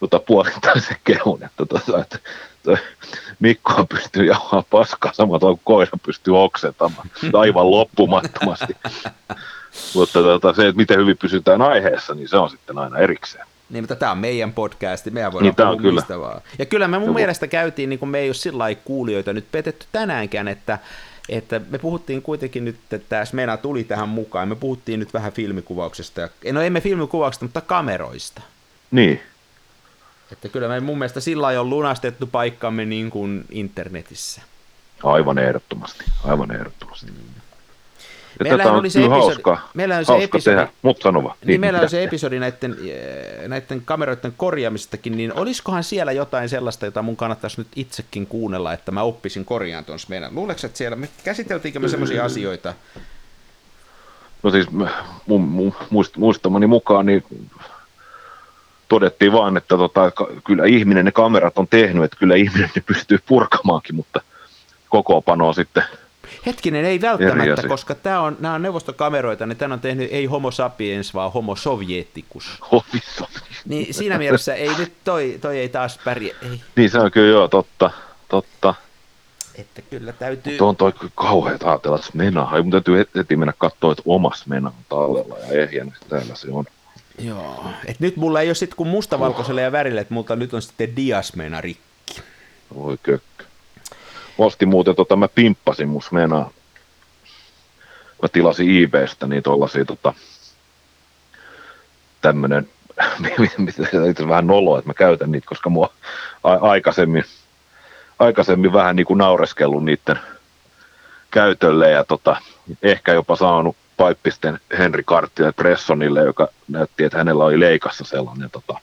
tota, 0.00 0.18
puolittaisen 0.18 0.96
kehun, 1.04 1.42
että, 1.44 1.66
tota, 1.66 1.98
että 2.00 2.18
Mikko 3.40 3.86
pystyy 3.88 4.24
jauhaa 4.24 4.64
paskaa 4.70 5.12
samalla 5.12 5.38
kuin 5.40 5.60
koira 5.64 5.98
pystyy 6.06 6.42
oksentamaan 6.42 7.10
aivan 7.40 7.70
loppumattomasti. 7.70 8.76
Mutta 9.94 10.22
tota, 10.22 10.52
se, 10.52 10.68
että 10.68 10.76
miten 10.76 10.98
hyvin 10.98 11.18
pysytään 11.18 11.62
aiheessa, 11.62 12.14
niin 12.14 12.28
se 12.28 12.36
on 12.36 12.50
sitten 12.50 12.78
aina 12.78 12.98
erikseen. 12.98 13.46
Niin, 13.70 13.82
mutta 13.84 13.96
tämä 13.96 14.12
on 14.12 14.18
meidän 14.18 14.52
podcasti, 14.52 15.10
mehän 15.10 15.32
voidaan 15.32 15.44
Niin, 15.46 15.56
puhua 15.56 15.70
on 15.70 15.78
kyllä. 15.78 16.20
vaan. 16.20 16.40
Ja 16.58 16.66
kyllä 16.66 16.88
me 16.88 16.98
mun 16.98 17.06
Joku- 17.08 17.14
mielestä 17.18 17.46
käytiin, 17.46 17.88
niin 17.88 17.98
kuin 17.98 18.08
me 18.08 18.18
ei 18.18 18.28
ole 18.28 18.34
sillä 18.34 18.58
lailla 18.58 18.80
kuulijoita 18.84 19.32
nyt 19.32 19.46
petetty 19.52 19.86
tänäänkään, 19.92 20.48
että, 20.48 20.78
että 21.30 21.60
me 21.70 21.78
puhuttiin 21.78 22.22
kuitenkin 22.22 22.64
nyt, 22.64 22.76
että 22.90 23.08
tämä 23.08 23.24
Smena 23.24 23.56
tuli 23.56 23.84
tähän 23.84 24.08
mukaan, 24.08 24.48
me 24.48 24.56
puhuttiin 24.56 25.00
nyt 25.00 25.14
vähän 25.14 25.32
filmikuvauksesta, 25.32 26.20
ja, 26.20 26.52
no 26.52 26.60
emme 26.60 26.80
filmikuvauksesta, 26.80 27.44
mutta 27.44 27.60
kameroista. 27.60 28.42
Niin, 28.90 29.20
Että 30.32 30.48
kyllä 30.48 30.68
me 30.68 30.80
mun 30.80 30.98
mielestä 30.98 31.20
sillä 31.20 31.46
on 31.46 31.70
lunastettu 31.70 32.26
paikkamme 32.26 32.84
niin 32.84 33.10
kuin 33.10 33.44
internetissä. 33.50 34.42
aivan 35.02 35.38
ehdottomasti, 35.38 36.04
aivan 36.24 36.54
ehdottomasti. 36.54 37.12
Ja 38.40 38.44
Meillähän 38.44 38.58
tätä 38.66 38.72
on 38.72 38.78
oli 38.80 38.90
se 38.90 38.98
episodi- 39.00 39.08
hauska, 39.10 39.58
meillä 39.74 39.96
on 39.96 40.04
se 40.04 40.12
episodi- 40.24 40.44
tehdä, 40.56 40.68
mutta 40.82 41.02
sano 41.02 41.24
vaan. 41.24 41.36
Niin, 41.44 41.60
meillä 41.60 41.80
on 41.80 41.90
se 41.90 42.04
episodi 42.04 42.38
näiden, 42.38 42.76
eh, 42.88 43.48
näiden 43.48 43.82
kameroiden 43.84 44.34
korjaamistakin, 44.36 45.16
niin 45.16 45.32
olisikohan 45.34 45.84
siellä 45.84 46.12
jotain 46.12 46.48
sellaista, 46.48 46.86
jota 46.86 47.02
mun 47.02 47.16
kannattaisi 47.16 47.60
nyt 47.60 47.68
itsekin 47.76 48.26
kuunnella, 48.26 48.72
että 48.72 48.92
mä 48.92 49.02
oppisin 49.02 49.44
korjaan 49.44 49.84
tuon 49.84 49.98
meidän. 50.08 50.34
Luuleeko, 50.34 50.60
että 50.64 50.78
siellä, 50.78 50.96
me 50.96 51.08
käsiteltiinkö 51.24 51.80
me 51.80 51.88
semmoisia 51.88 52.24
asioita? 52.24 52.74
No 54.42 54.50
siis 54.50 54.66
mun, 55.26 55.40
mun 55.40 55.74
muist, 55.90 56.16
muistamani 56.16 56.66
mukaan 56.66 57.06
niin 57.06 57.24
todettiin 58.88 59.32
vaan, 59.32 59.56
että 59.56 59.76
tota, 59.76 60.12
kyllä 60.44 60.64
ihminen 60.64 61.04
ne 61.04 61.12
kamerat 61.12 61.58
on 61.58 61.68
tehnyt, 61.68 62.04
että 62.04 62.16
kyllä 62.16 62.34
ihminen 62.34 62.70
ne 62.74 62.82
pystyy 62.86 63.18
purkamaankin, 63.26 63.94
mutta 63.94 64.20
kokoopano 64.88 65.52
sitten, 65.52 65.82
Hetkinen, 66.46 66.84
ei 66.84 67.00
välttämättä, 67.00 67.68
koska 67.68 67.94
tämä 67.94 68.20
on, 68.20 68.36
nämä 68.40 68.54
on 68.54 68.62
neuvostokameroita, 68.62 69.46
niin 69.46 69.56
tämän 69.56 69.72
on 69.72 69.80
tehnyt 69.80 70.08
ei 70.12 70.26
homo 70.26 70.50
sapiens, 70.50 71.14
vaan 71.14 71.32
homo 71.32 71.54
hovissa. 72.72 73.28
Niin 73.64 73.94
siinä 73.94 74.18
mielessä 74.18 74.54
ei 74.54 74.70
nyt 74.78 74.92
toi, 75.04 75.38
toi 75.40 75.58
ei 75.58 75.68
taas 75.68 75.98
pärjää, 76.04 76.38
ei, 76.42 76.60
Niin 76.76 76.90
se 76.90 76.98
on 76.98 77.10
kyllä 77.10 77.28
joo, 77.28 77.48
totta, 77.48 77.90
totta. 78.28 78.74
että 79.54 79.82
kyllä 79.82 80.12
täytyy... 80.12 80.58
Tuo 80.58 80.68
on 80.68 80.76
toi 80.76 80.92
kauheat 81.14 81.62
ajatella, 81.62 81.96
että 81.96 82.10
mena. 82.14 82.42
Ai 82.42 82.62
mun 82.62 82.70
täytyy 82.70 82.98
heti- 82.98 83.18
heti 83.18 83.36
mennä 83.36 83.52
katsoa, 83.58 83.92
että 83.92 84.02
omas 84.06 84.46
mena 84.46 84.68
on 84.68 84.84
tallella 84.88 85.38
ja 85.38 85.62
ehjänä 85.62 85.92
täällä 86.08 86.34
se 86.34 86.48
on. 86.50 86.64
Joo, 87.18 87.64
et 87.86 88.00
nyt 88.00 88.16
mulla 88.16 88.40
ei 88.40 88.48
ole 88.48 88.54
sitten 88.54 88.76
kuin 88.76 88.88
mustavalkoiselle 88.88 89.62
ja 89.62 89.72
värille, 89.72 90.00
että 90.00 90.14
multa 90.14 90.36
nyt 90.36 90.54
on 90.54 90.62
sitten 90.62 90.96
diasmena 90.96 91.60
rikki. 91.60 92.20
Voi 92.74 92.98
kökkö. 93.02 93.29
Ostin 94.40 94.68
muuten, 94.68 94.96
tota, 94.96 95.16
mä 95.16 95.28
pimppasin 95.28 95.88
mun 95.88 96.02
menaa 96.10 96.50
mä 98.22 98.28
tilasin 98.28 98.84
eBaystä 98.84 99.26
niin 99.26 99.42
tuollaisia 99.42 99.84
tota, 99.84 100.12
tämmönen, 102.20 102.68
mitä 103.58 104.28
vähän 104.28 104.46
noloa, 104.46 104.78
että 104.78 104.88
mä 104.88 104.94
käytän 104.94 105.32
niitä, 105.32 105.46
koska 105.46 105.70
mua 105.70 105.92
aikaisemmin, 106.44 107.24
aikaisemmin 108.18 108.72
vähän 108.72 108.96
niin 108.96 109.06
kuin 109.06 109.18
naureskellut 109.18 109.84
niiden 109.84 110.18
käytölle 111.30 111.90
ja 111.90 112.04
tota, 112.04 112.36
ehkä 112.82 113.12
jopa 113.12 113.36
saanut 113.36 113.76
paippisten 113.96 114.60
Henri 114.78 115.02
Karttille 115.06 115.52
Pressonille, 115.52 116.20
joka 116.20 116.48
näytti, 116.68 117.04
että 117.04 117.18
hänellä 117.18 117.44
oli 117.44 117.60
leikassa 117.60 118.04
sellainen 118.04 118.50
tota, 118.50 118.74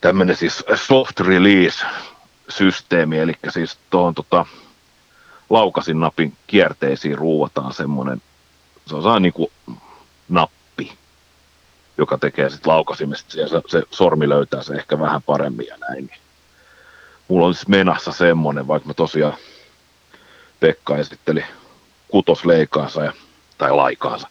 tämmöinen 0.00 0.36
siis 0.36 0.64
soft 0.74 1.20
release 1.20 1.86
systeemi, 2.56 3.18
eli 3.18 3.32
siis 3.48 3.78
tuohon 3.90 4.14
tota, 4.14 4.46
laukasin 5.50 6.00
napin 6.00 6.36
kierteisiin 6.46 7.18
ruuvataan 7.18 7.72
semmoinen, 7.72 8.22
se 8.86 8.96
on 8.96 9.22
niin 9.22 9.32
kuin 9.32 9.50
nappi, 10.28 10.92
joka 11.98 12.18
tekee 12.18 12.50
sitten 12.50 12.72
laukasimesta, 12.72 13.40
ja 13.40 13.48
se, 13.48 13.62
se, 13.68 13.82
sormi 13.90 14.28
löytää 14.28 14.62
se 14.62 14.74
ehkä 14.74 14.98
vähän 14.98 15.22
paremmin 15.22 15.66
ja 15.66 15.76
näin. 15.76 16.10
Mulla 17.28 17.46
on 17.46 17.54
siis 17.54 17.68
menassa 17.68 18.12
semmoinen, 18.12 18.68
vaikka 18.68 18.86
mä 18.86 18.94
tosiaan 18.94 19.36
Pekka 20.60 20.96
esitteli 20.96 21.44
kutosleikaansa 22.08 23.04
ja, 23.04 23.12
tai 23.58 23.72
laikaansa, 23.72 24.28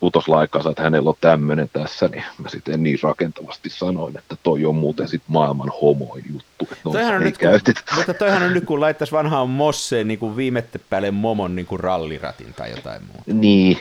kutoslaikaansa, 0.00 0.70
että 0.70 0.82
hänellä 0.82 1.10
on 1.10 1.16
tämmöinen 1.20 1.70
tässä, 1.72 2.08
niin 2.08 2.24
mä 2.38 2.48
sitten 2.48 2.74
en 2.74 2.82
niin 2.82 2.98
rakentavasti 3.02 3.70
sanoin, 3.70 4.18
että 4.18 4.36
toi 4.42 4.64
on 4.64 4.74
muuten 4.74 5.08
sitten 5.08 5.32
maailman 5.32 5.72
homoin 5.82 6.24
juttu. 6.32 6.68
Että 6.72 6.76
toihan 6.92 7.14
on 7.14 7.20
nyt, 7.20 7.38
kun, 7.38 7.48
mutta 7.96 8.14
toihan 8.14 8.42
on 8.42 8.54
nyt, 8.54 8.64
kun 8.64 8.80
laittaisi 8.80 9.12
vanhaan 9.12 9.50
Mosseen 9.50 10.08
niin 10.08 10.18
kuin 10.18 10.36
viimette 10.36 10.80
päälle 10.90 11.10
momon 11.10 11.56
niin 11.56 11.66
kuin 11.66 11.80
ralliratin 11.80 12.54
tai 12.54 12.70
jotain 12.70 13.02
muuta. 13.02 13.22
Niin. 13.32 13.78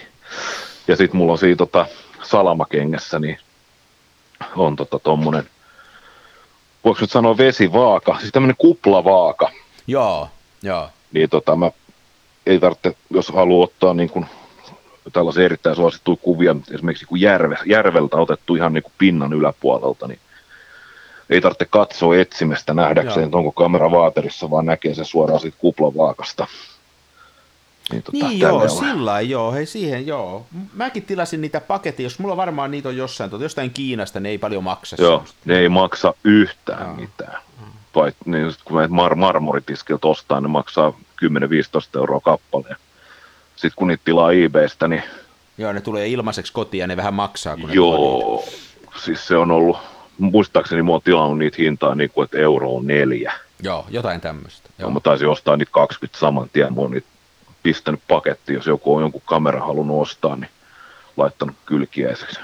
Ja 0.88 0.96
sitten 0.96 1.18
mulla 1.18 1.32
on 1.32 1.38
siinä 1.38 1.56
tota, 1.56 1.86
salamakengässä, 2.24 3.20
niin 3.20 3.40
on 4.56 4.76
tota 4.76 5.00
tommonen, 5.00 5.50
voiko 6.86 7.02
nyt 7.02 7.12
sanoa 7.12 7.38
vesivaaka, 7.38 8.18
siis 8.20 8.32
tämmönen 8.32 8.56
kuplavaaka. 8.58 9.52
Joo, 9.88 10.30
joo. 10.64 10.90
Niin 11.12 11.30
tota 11.30 11.56
mä 11.56 11.72
ei 12.46 12.60
tarvitse, 12.60 12.96
jos 13.10 13.30
haluaa 13.30 13.64
ottaa 13.64 13.94
niin 13.94 14.10
kuin 14.10 14.26
tällaisia 15.14 15.46
erittäin 15.46 15.76
suosittuja 15.76 16.18
kuvia, 16.22 16.56
esimerkiksi 16.72 17.06
kun 17.06 17.22
järve, 17.22 17.58
järveltä 17.66 18.18
otettu 18.18 18.56
ihan 18.56 18.74
niin 18.74 18.84
kuin 18.84 18.94
pinnan 18.98 19.34
yläpuolelta, 19.34 20.08
niin 20.08 20.20
ei 21.30 21.42
tarvitse 21.42 21.66
katsoa 21.70 22.18
etsimestä 22.18 22.74
nähdäkseen, 22.74 23.26
että 23.26 23.38
onko 23.38 23.52
kamera 23.52 23.92
vaaterissa, 23.92 24.50
vaan 24.50 24.66
näkee 24.66 24.94
se 24.94 25.04
suoraan 25.04 25.40
siitä 25.40 25.58
kuplavaakasta. 25.60 26.48
Niin, 27.92 28.04
tota, 28.04 28.28
niin 28.28 28.40
joo, 28.40 28.68
sillä 28.68 29.22
joo, 29.22 29.52
hei 29.52 29.66
siihen 29.66 30.08
joo. 30.08 30.46
Mäkin 30.74 31.04
tilasin 31.04 31.42
niitä 31.42 31.62
paketteja, 31.62 32.06
jos 32.06 32.20
mulla 32.20 32.38
varmaan 32.38 32.72
niitä 32.72 32.90
on 32.90 32.98
jossain, 32.98 33.30
tuota, 33.30 33.46
jostain 33.46 33.72
Kiinasta, 33.72 34.20
ne 34.20 34.30
ei 34.30 34.38
paljon 34.38 34.64
maksa. 34.64 34.96
Joo, 35.00 35.12
semmoista. 35.12 35.38
ne 35.46 35.60
ei 35.60 35.70
maksa 35.70 36.14
yhtään 36.24 36.88
no. 36.88 36.96
mitään. 36.96 37.42
Vai, 37.96 38.12
niin, 38.26 38.54
kun 38.66 38.78
me 38.78 38.88
mar- 38.88 39.16
marmoritiskiltä 39.16 40.08
ostaa, 40.08 40.42
ne 40.42 40.48
maksaa 40.48 40.94
10-15 41.26 41.30
euroa 41.96 42.20
kappaleen. 42.20 42.76
Sitten 43.58 43.76
kun 43.76 43.88
niitä 43.88 44.02
tilaa 44.06 44.32
eBaystä, 44.32 44.88
niin... 44.88 45.04
Joo, 45.58 45.74
ne 45.74 45.82
tulee 45.82 46.08
ilmaiseksi 46.08 46.54
kotiin 46.54 46.80
ja 46.82 46.88
ne 46.88 46.98
vähän 46.98 47.14
maksaa, 47.14 47.58
kun 47.58 47.70
ne 47.70 47.76
Joo, 47.76 48.46
siis 49.04 49.28
se 49.28 49.38
on 49.38 49.52
ollut, 49.52 49.78
muistaakseni 50.18 50.84
mä 50.84 50.92
oon 50.92 51.02
tilannut 51.02 51.38
niitä 51.38 51.58
hintaa 51.60 51.96
niin 51.96 52.10
kuin, 52.10 52.26
että 52.26 52.38
euro 52.38 52.76
on 52.76 52.88
neljä. 52.88 53.34
Joo, 53.64 53.86
jotain 53.90 54.22
tämmöistä. 54.22 54.70
Joo. 54.80 54.92
mä 54.92 55.00
taisin 55.00 55.28
ostaa 55.28 55.58
niitä 55.58 55.72
20 55.72 56.20
saman 56.20 56.50
tien, 56.54 56.74
mä 56.74 56.82
oon 56.82 56.92
niitä 56.92 57.08
pistänyt 57.64 58.02
paketti, 58.08 58.54
jos 58.54 58.68
joku 58.68 58.96
on 58.96 59.02
jonkun 59.02 59.22
kamera 59.26 59.60
halunnut 59.66 60.02
ostaa, 60.02 60.36
niin 60.36 60.50
laittanut 61.18 61.56
kylkiäiseksi. 61.66 62.40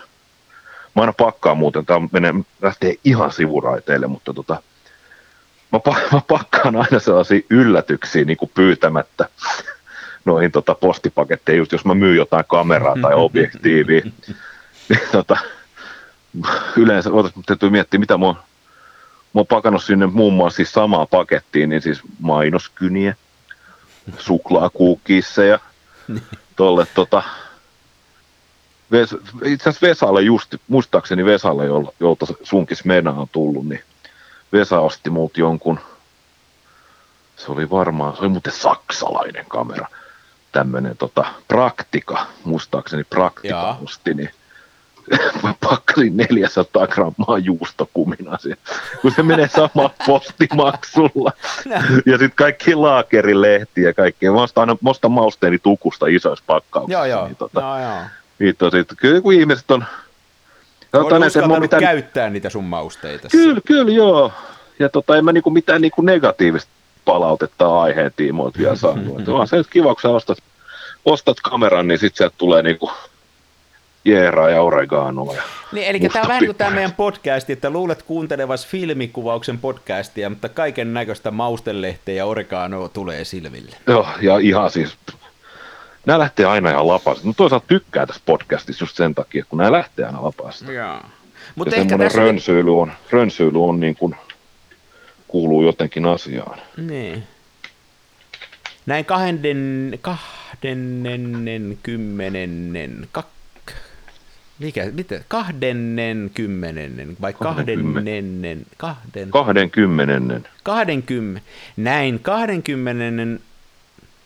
Mä 0.96 1.02
aina 1.02 1.14
pakkaan 1.14 1.58
muuten, 1.58 1.86
tämä 1.86 2.08
menee, 2.12 2.34
lähtee 2.62 2.96
ihan 3.04 3.32
sivuraiteille, 3.32 4.08
mutta 4.08 4.34
tota, 4.34 4.64
mä, 5.72 5.80
mä 6.14 6.22
pakkaan 6.28 6.76
aina 6.76 7.00
sellaisia 7.00 7.42
yllätyksiä 7.50 8.26
niin 8.26 8.38
kuin 8.38 8.52
pyytämättä 8.54 9.30
noihin 10.26 10.52
tota, 10.52 10.76
postipaketteihin, 10.76 11.60
just 11.60 11.72
jos 11.72 11.86
mä 11.86 11.96
myyn 11.96 12.18
jotain 12.18 12.46
kameraa 12.48 12.96
tai 13.02 13.14
objektiivia. 13.14 14.02
niin, 14.90 15.02
tota, 15.12 15.38
yleensä, 16.78 17.10
täytyy 17.46 17.70
miettiä, 17.70 18.00
mitä 18.00 18.18
mä 18.18 18.26
oon, 18.26 18.36
mä 18.36 19.40
oon 19.40 19.48
pakannut 19.48 19.84
sinne 19.84 20.06
muun 20.06 20.34
muassa 20.34 20.58
siis 20.58 20.74
samaan 20.74 21.08
pakettiin, 21.08 21.70
niin 21.70 21.82
siis 21.82 22.02
mainoskyniä, 22.20 23.16
suklaakuukissa 24.18 25.42
tolle 26.56 26.88
tota, 26.94 27.24
Ves, 28.92 29.16
itse 29.44 29.70
asiassa 29.70 29.88
Vesalle 29.88 30.22
just, 30.22 30.56
muistaakseni 30.68 31.26
Vesalle, 31.26 31.66
jolta 32.00 32.26
sunkis 32.44 32.86
Mena 32.86 33.12
on 33.12 33.28
tullut, 33.32 33.68
niin 33.68 33.84
Vesa 34.54 34.80
osti 34.80 35.10
multa 35.10 35.40
jonkun, 35.40 35.80
se 37.36 37.52
oli 37.52 37.70
varmaan, 37.70 38.16
se 38.16 38.22
oli 38.22 38.30
muuten 38.30 38.54
saksalainen 38.54 39.46
kamera, 39.48 39.88
tämmöinen 40.54 40.98
tota, 40.98 41.26
praktika, 41.48 42.26
muistaakseni 42.44 43.04
praktika 43.04 43.48
Jaa. 43.48 43.80
osti, 43.84 44.14
niin 44.14 44.30
mä 45.44 45.54
pakkasin 45.70 46.18
400 46.18 46.88
grammaa 46.88 47.38
juustokumina 47.38 48.38
siihen, 48.38 48.58
kun 49.02 49.12
se 49.12 49.24
menee 49.24 49.48
sama 49.48 49.90
postimaksulla. 50.08 51.32
Ja 52.06 52.18
sitten 52.18 52.32
kaikki 52.36 52.76
laakerilehtiä 52.76 53.90
ja 53.90 53.94
kaikkea. 53.94 54.32
Mä 54.32 54.42
ostan 54.42 54.70
aina 54.70 54.78
mä 54.82 55.10
mausteeni 55.10 55.60
tukusta 55.60 56.08
isoissa 56.08 56.44
pakkauksissa. 56.48 56.94
Joo, 56.94 57.06
joo. 57.06 57.26
Niin, 57.26 57.36
tota, 57.36 57.62
no, 57.62 57.80
joo. 57.80 58.02
Niin, 58.40 58.56
tosi, 58.58 58.78
kyllä 58.98 59.22
kun 59.22 59.34
ihmiset 59.34 59.72
on... 59.72 59.86
Olet 60.94 61.28
uskaltanut 61.28 61.60
mitään... 61.60 61.84
käyttää 61.84 62.30
niitä 62.30 62.50
sun 62.50 62.64
mausteita. 62.64 63.28
Kyllä, 63.32 63.62
kyllä, 63.66 63.92
joo. 63.92 64.32
Ja 64.80 64.90
tota, 64.90 65.18
en 65.18 65.26
mä 65.26 65.32
niinku 65.32 65.50
mitään 65.50 65.82
niinku 65.82 66.02
negatiivista 66.02 66.72
palautetta 67.06 67.82
aiheen 67.82 68.12
tiimoilta 68.16 68.60
vielä 68.60 68.76
saanut. 68.76 69.20
Että 69.20 69.32
on 69.32 69.48
se 69.48 69.58
nyt 69.58 69.68
kiva, 69.68 69.96
kun 69.96 70.02
sä 70.02 70.10
ostat, 70.10 70.38
ostat 71.06 71.38
kameran, 71.42 71.88
niin 71.88 72.00
sitten 72.00 72.18
sieltä 72.18 72.36
tulee 72.38 72.64
niinku 72.64 72.92
jeeraa 74.06 74.50
ja 74.50 74.62
oreganoa. 74.62 75.34
Ja 75.36 75.44
niin, 75.72 75.88
eli 75.88 76.00
tämä 76.00 76.22
on 76.22 76.28
vähän 76.28 76.46
kuin 76.46 76.56
tämä 76.56 76.70
meidän 76.70 76.94
podcasti, 76.94 77.54
että 77.54 77.70
luulet 77.70 78.04
kuuntelevas 78.04 78.68
filmikuvauksen 78.68 79.58
podcastia, 79.58 80.30
mutta 80.30 80.50
kaiken 80.50 80.94
näköistä 80.94 81.32
maustelehteä 81.32 82.16
ja 82.16 82.26
oreganoa 82.26 82.90
tulee 82.90 83.24
silmille. 83.24 83.76
Joo, 83.88 84.08
ja 84.22 84.38
ihan 84.38 84.72
siis, 84.72 84.98
nämä 86.06 86.20
lähtee 86.20 86.46
aina 86.46 86.70
ihan 86.70 86.88
lapasta. 86.88 87.26
Mutta 87.26 87.38
toisaalta 87.38 87.68
tykkää 87.68 88.06
tässä 88.06 88.22
podcastissa 88.26 88.84
just 88.84 88.96
sen 88.96 89.16
takia, 89.16 89.46
kun 89.50 89.58
nämä 89.58 89.72
lähtee 89.72 90.06
aina 90.06 90.24
lapasta. 90.24 90.72
Joo. 90.72 90.98
Mutta 91.56 91.76
ehkä 91.76 91.98
tässä... 91.98 92.20
rönsyily 92.20 92.80
on, 92.80 92.92
rönsyily 93.10 93.64
on 93.64 93.80
niin 93.80 93.96
kuin, 93.96 94.16
kuuluu 95.34 95.64
jotenkin 95.64 96.06
asiaan. 96.06 96.60
Niin. 96.78 97.24
Näin 98.86 99.06
kahden, 99.06 100.00
kahdennen, 100.02 101.78
kymmenennen, 101.84 103.08
kak, 103.12 103.28
mikä, 104.60 104.90
mitä, 104.92 105.22
kahdennen 105.28 106.32
kymmenennen 106.34 107.18
vai 107.22 107.34
kahdennennen, 107.34 108.66
kahden... 108.78 109.32
Kahden 109.32 109.72
kymmenennen. 109.72 110.48
Kahden 110.64 111.04
kym, 111.04 111.36
näin 111.78 112.20
kahdenkymmenennen, 112.20 113.40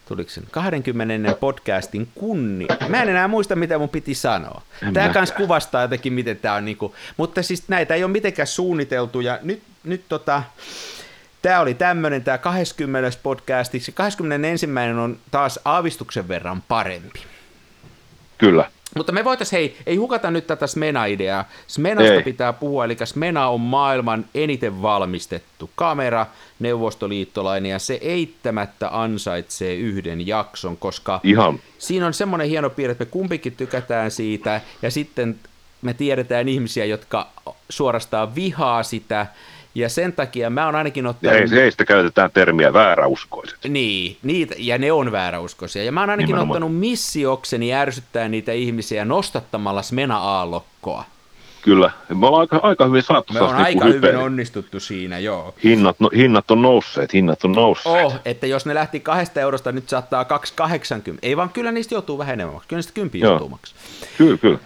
tuliko 0.08 0.30
sen, 0.30 0.44
kahdenkymmenennen 0.52 1.36
podcastin 1.40 2.08
kunni. 2.16 2.68
Mä 2.90 3.02
en 3.02 3.10
enää 3.10 3.28
muista, 3.28 3.56
mitä 3.56 3.78
mun 3.78 3.90
piti 3.90 4.14
sanoa. 4.14 4.62
En 4.88 4.94
tämä 4.94 5.10
kans 5.10 5.32
kuvastaa 5.32 5.82
jotenkin, 5.82 6.14
miten 6.14 6.38
tämä 6.38 6.56
on 6.56 6.66
niinku, 6.66 6.96
mutta 7.18 7.44
siis 7.44 7.64
näitä 7.68 7.96
ei 7.96 8.04
ole 8.04 8.12
mitenkään 8.12 8.48
suunniteltu 8.48 9.20
ja 9.20 9.40
nyt, 9.44 9.62
nyt 9.88 10.04
tota, 10.10 10.44
Tämä 11.42 11.60
oli 11.60 11.74
tämmöinen, 11.74 12.24
tämä 12.24 12.38
20. 12.38 13.18
podcastiksi. 13.24 13.92
21. 13.92 14.68
on 15.04 15.18
taas 15.32 15.60
aavistuksen 15.66 16.28
verran 16.28 16.64
parempi. 16.68 17.20
Kyllä. 18.38 18.72
Mutta 18.96 19.12
me 19.12 19.24
voitaisiin, 19.24 19.60
hei, 19.60 19.78
ei 19.86 19.96
hukata 19.96 20.32
nyt 20.32 20.48
tätä 20.48 20.68
Smena-ideaa. 20.68 21.46
Smenasta 21.68 22.14
ei. 22.14 22.24
pitää 22.24 22.54
puhua, 22.54 22.86
eli 22.86 22.98
Smena 23.06 23.48
on 23.48 23.62
maailman 23.62 24.26
eniten 24.36 24.82
valmistettu 24.82 25.70
kamera, 25.76 26.26
neuvostoliittolainen, 26.60 27.72
ja 27.72 27.80
se 27.80 28.00
eittämättä 28.02 28.90
ansaitsee 28.92 29.76
yhden 29.76 30.28
jakson, 30.28 30.78
koska 30.78 31.20
Ihan. 31.24 31.60
siinä 31.78 32.08
on 32.08 32.14
semmoinen 32.14 32.50
hieno 32.50 32.70
piirre, 32.70 32.92
että 32.92 33.06
me 33.06 33.10
kumpikin 33.12 33.56
tykätään 33.56 34.12
siitä, 34.12 34.62
ja 34.82 34.92
sitten 34.92 35.40
me 35.82 35.94
tiedetään 35.94 36.50
ihmisiä, 36.50 36.86
jotka 36.86 37.28
suorastaan 37.70 38.36
vihaa 38.36 38.84
sitä, 38.84 39.28
ja 39.78 39.90
sen 39.90 40.14
takia 40.14 40.50
mä 40.50 40.66
oon 40.66 40.76
ainakin 40.76 41.08
ottanut... 41.08 41.36
Ei, 41.36 41.50
heistä 41.52 41.86
käytetään 41.86 42.32
termiä 42.34 42.74
vääräuskoiset. 42.74 43.58
Niin, 43.68 44.18
niitä, 44.24 44.56
ja 44.58 44.78
ne 44.78 44.92
on 44.92 45.12
vääräuskoisia. 45.12 45.84
Ja 45.84 45.92
mä 45.92 46.00
oon 46.00 46.10
ainakin 46.10 46.28
Nimenomaan. 46.28 46.64
ottanut 46.64 46.80
missiokseni 46.80 47.74
ärsyttää 47.74 48.28
niitä 48.28 48.52
ihmisiä 48.52 49.06
nostattamalla 49.06 49.82
Smena-aallokkoa. 49.82 51.04
Kyllä, 51.62 51.92
me 52.16 52.28
ollaan 52.28 52.42
aika, 52.42 52.60
aika 52.64 52.86
hyvin 52.86 53.04
saatu 53.04 53.34
Me 53.34 53.40
on 53.40 53.48
sellaista 53.50 53.68
aika 53.68 53.86
hyvin 53.86 53.96
hypeä. 53.96 54.20
onnistuttu 54.20 54.80
siinä, 54.80 55.20
joo. 55.20 55.54
Hinnat, 55.64 56.00
no, 56.00 56.10
hinnat 56.16 56.52
on 56.52 56.62
nousseet, 56.62 57.14
hinnat 57.14 57.44
on 57.44 57.52
nousseet. 57.52 58.06
Oh, 58.06 58.16
että 58.26 58.48
jos 58.48 58.66
ne 58.66 58.74
lähti 58.76 59.00
kahdesta 59.00 59.42
eurosta, 59.42 59.72
nyt 59.72 59.90
saattaa 59.90 60.24
2,80. 60.24 61.18
Ei 61.22 61.38
vaan 61.38 61.50
kyllä 61.50 61.72
niistä 61.72 61.96
joutuu 61.96 62.18
vähenemään, 62.18 62.60
kyllä 62.68 62.78
niistä 62.78 62.94
kympi 62.94 63.20
joutuu 63.20 63.50
maksamaan. 63.50 63.86
Kyllä, 64.18 64.38
kyllä. 64.38 64.60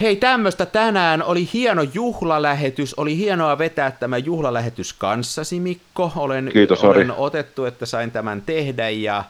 Hei, 0.00 0.16
tämmöistä 0.16 0.66
tänään 0.66 1.22
oli 1.22 1.48
hieno 1.52 1.82
juhlalähetys. 1.82 2.94
Oli 2.94 3.16
hienoa 3.16 3.58
vetää 3.58 3.90
tämä 3.90 4.18
juhlalähetys 4.18 4.92
kanssasi, 4.92 5.60
Mikko. 5.60 6.12
Olen, 6.16 6.50
Kiitos, 6.52 6.84
Ari. 6.84 6.90
olen 6.90 7.12
otettu, 7.16 7.64
että 7.64 7.86
sain 7.86 8.10
tämän 8.10 8.42
tehdä 8.42 8.88
ja, 8.88 9.24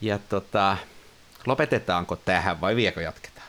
ja 0.00 0.18
tota, 0.28 0.76
lopetetaanko 1.46 2.16
tähän 2.16 2.60
vai 2.60 2.76
viekö 2.76 3.02
jatketaan? 3.02 3.48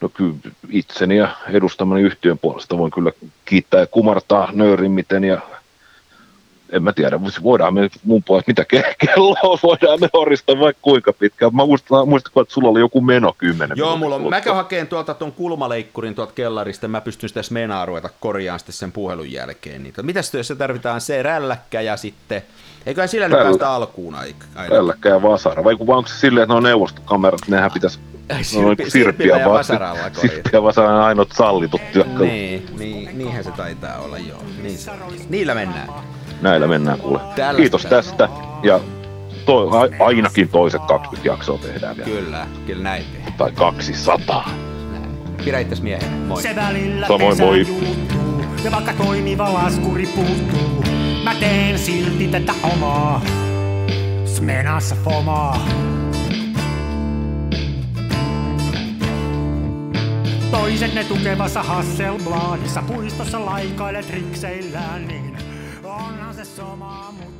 No 0.00 0.08
kyllä 0.08 0.34
itseni 0.70 1.16
ja 1.16 1.36
edustamani 1.48 2.02
yhtiön 2.02 2.38
puolesta 2.38 2.78
voin 2.78 2.92
kyllä 2.92 3.12
kiittää 3.44 3.80
ja 3.80 3.86
kumartaa 3.86 4.48
nöyrimmiten 4.52 5.24
ja 5.24 5.40
en 6.72 6.82
mä 6.82 6.92
tiedä, 6.92 7.20
voidaan 7.42 7.74
me 7.74 7.88
mun 8.04 8.22
puolesta, 8.22 8.50
mitä 8.50 8.64
ke- 8.76 8.94
kello 9.06 9.36
on, 9.42 9.58
voidaan 9.62 10.00
me 10.00 10.08
horistaa 10.12 10.58
vaikka 10.58 10.80
kuinka 10.82 11.12
pitkään. 11.12 11.54
Mä 11.56 11.66
muistan, 11.66 12.08
muistan 12.08 12.42
että 12.42 12.54
sulla 12.54 12.68
oli 12.68 12.80
joku 12.80 13.00
meno 13.00 13.32
kymmenen 13.38 13.78
Joo, 13.78 13.96
mulla 13.96 14.14
on, 14.14 14.20
mä 14.20 14.24
kuluttua. 14.24 14.40
käyn 14.40 14.56
hakeen 14.56 14.86
tuolta 14.86 15.14
tuon 15.14 15.32
kulmaleikkurin 15.32 16.14
tuolta 16.14 16.32
kellarista, 16.32 16.88
mä 16.88 17.00
pystyn 17.00 17.28
sitä 17.28 17.42
smenaa 17.42 17.86
ruveta 17.86 18.10
korjaan 18.20 18.58
sitten 18.58 18.72
sen 18.72 18.92
puhelun 18.92 19.32
jälkeen. 19.32 19.82
Niitä. 19.82 20.02
Mitäs 20.02 20.34
jos 20.34 20.48
se 20.48 20.54
tarvitaan 20.56 21.00
se 21.00 21.22
rälläkkä 21.22 21.80
ja 21.80 21.96
sitten, 21.96 22.42
eiköhän 22.86 23.08
sillä 23.08 23.28
nyt 23.28 23.38
Rällä- 23.38 23.44
päästä 23.48 23.70
alkuun 23.70 24.14
aika- 24.14 24.46
aina. 24.54 24.74
Tälläkään 24.74 25.14
ja 25.14 25.22
vasara. 25.22 25.64
Vai 25.64 25.76
kun- 25.76 25.96
onko 25.96 26.08
se 26.08 26.18
silleen, 26.18 26.42
että 26.42 26.52
ne 26.52 26.56
on 26.56 26.62
neuvostokamerat, 26.62 27.40
nehän 27.48 27.70
pitäisi... 27.74 27.98
Ai, 28.30 28.36
no, 28.38 28.42
sirpi- 28.42 28.90
sirppiä 28.90 29.36
ja 29.38 29.48
va- 29.48 29.52
vasaralla. 29.54 30.02
Sirppiä 30.20 30.50
ja 30.52 30.62
vasara 30.62 30.94
on 30.94 31.00
ainoat 31.02 31.28
sallitut 31.36 31.80
työkalut. 31.92 32.18
Niin, 32.20 32.66
niin, 32.78 33.18
niinhän 33.18 33.44
se 33.44 33.50
taitaa 33.50 33.98
olla, 33.98 34.18
joo. 34.18 34.42
Niin 34.62 34.78
se. 34.78 34.90
Niillä 35.28 35.54
mennään. 35.54 35.88
Näillä 36.42 36.66
mennään 36.66 36.98
kuule. 36.98 37.18
Tällaista. 37.18 37.56
Kiitos 37.56 37.86
tästä 37.86 38.28
ja 38.62 38.80
to, 39.46 39.68
a, 39.70 40.04
ainakin 40.04 40.48
toiset 40.48 40.82
20 40.88 41.28
jaksoa 41.28 41.58
tehdään 41.58 41.96
vielä. 41.96 42.10
Kyllä, 42.10 42.46
kyllä 42.66 42.82
näin 42.82 43.04
tehdään. 43.12 43.32
Tai 43.32 43.52
200. 43.52 44.50
Näin. 44.92 45.18
Pidä 45.44 45.58
itses 45.58 45.82
miehen. 45.82 46.12
Moi. 46.12 46.42
Se 46.42 46.56
välillä 46.56 47.06
Samoin, 47.06 47.38
moi. 47.38 47.66
juuttuu, 47.68 48.44
ja 48.64 48.70
vaikka 48.70 48.92
toimiva 48.92 49.54
laskuri 49.54 50.06
puuttuu, 50.06 50.84
mä 51.24 51.34
teen 51.34 51.78
silti 51.78 52.28
tätä 52.28 52.52
omaa. 52.62 53.22
Smenassa 54.24 54.96
fomaa. 55.04 55.66
Toiset 60.50 60.94
ne 60.94 61.04
tukevassa 61.04 61.62
Hasselbladissa 61.62 62.82
puistossa 62.82 63.46
laikailet 63.46 64.10
rikseillään, 64.10 65.08
niin 65.08 65.36
onhan 66.36 66.46
se 66.46 66.56
sama, 66.56 67.12
mutta 67.12 67.35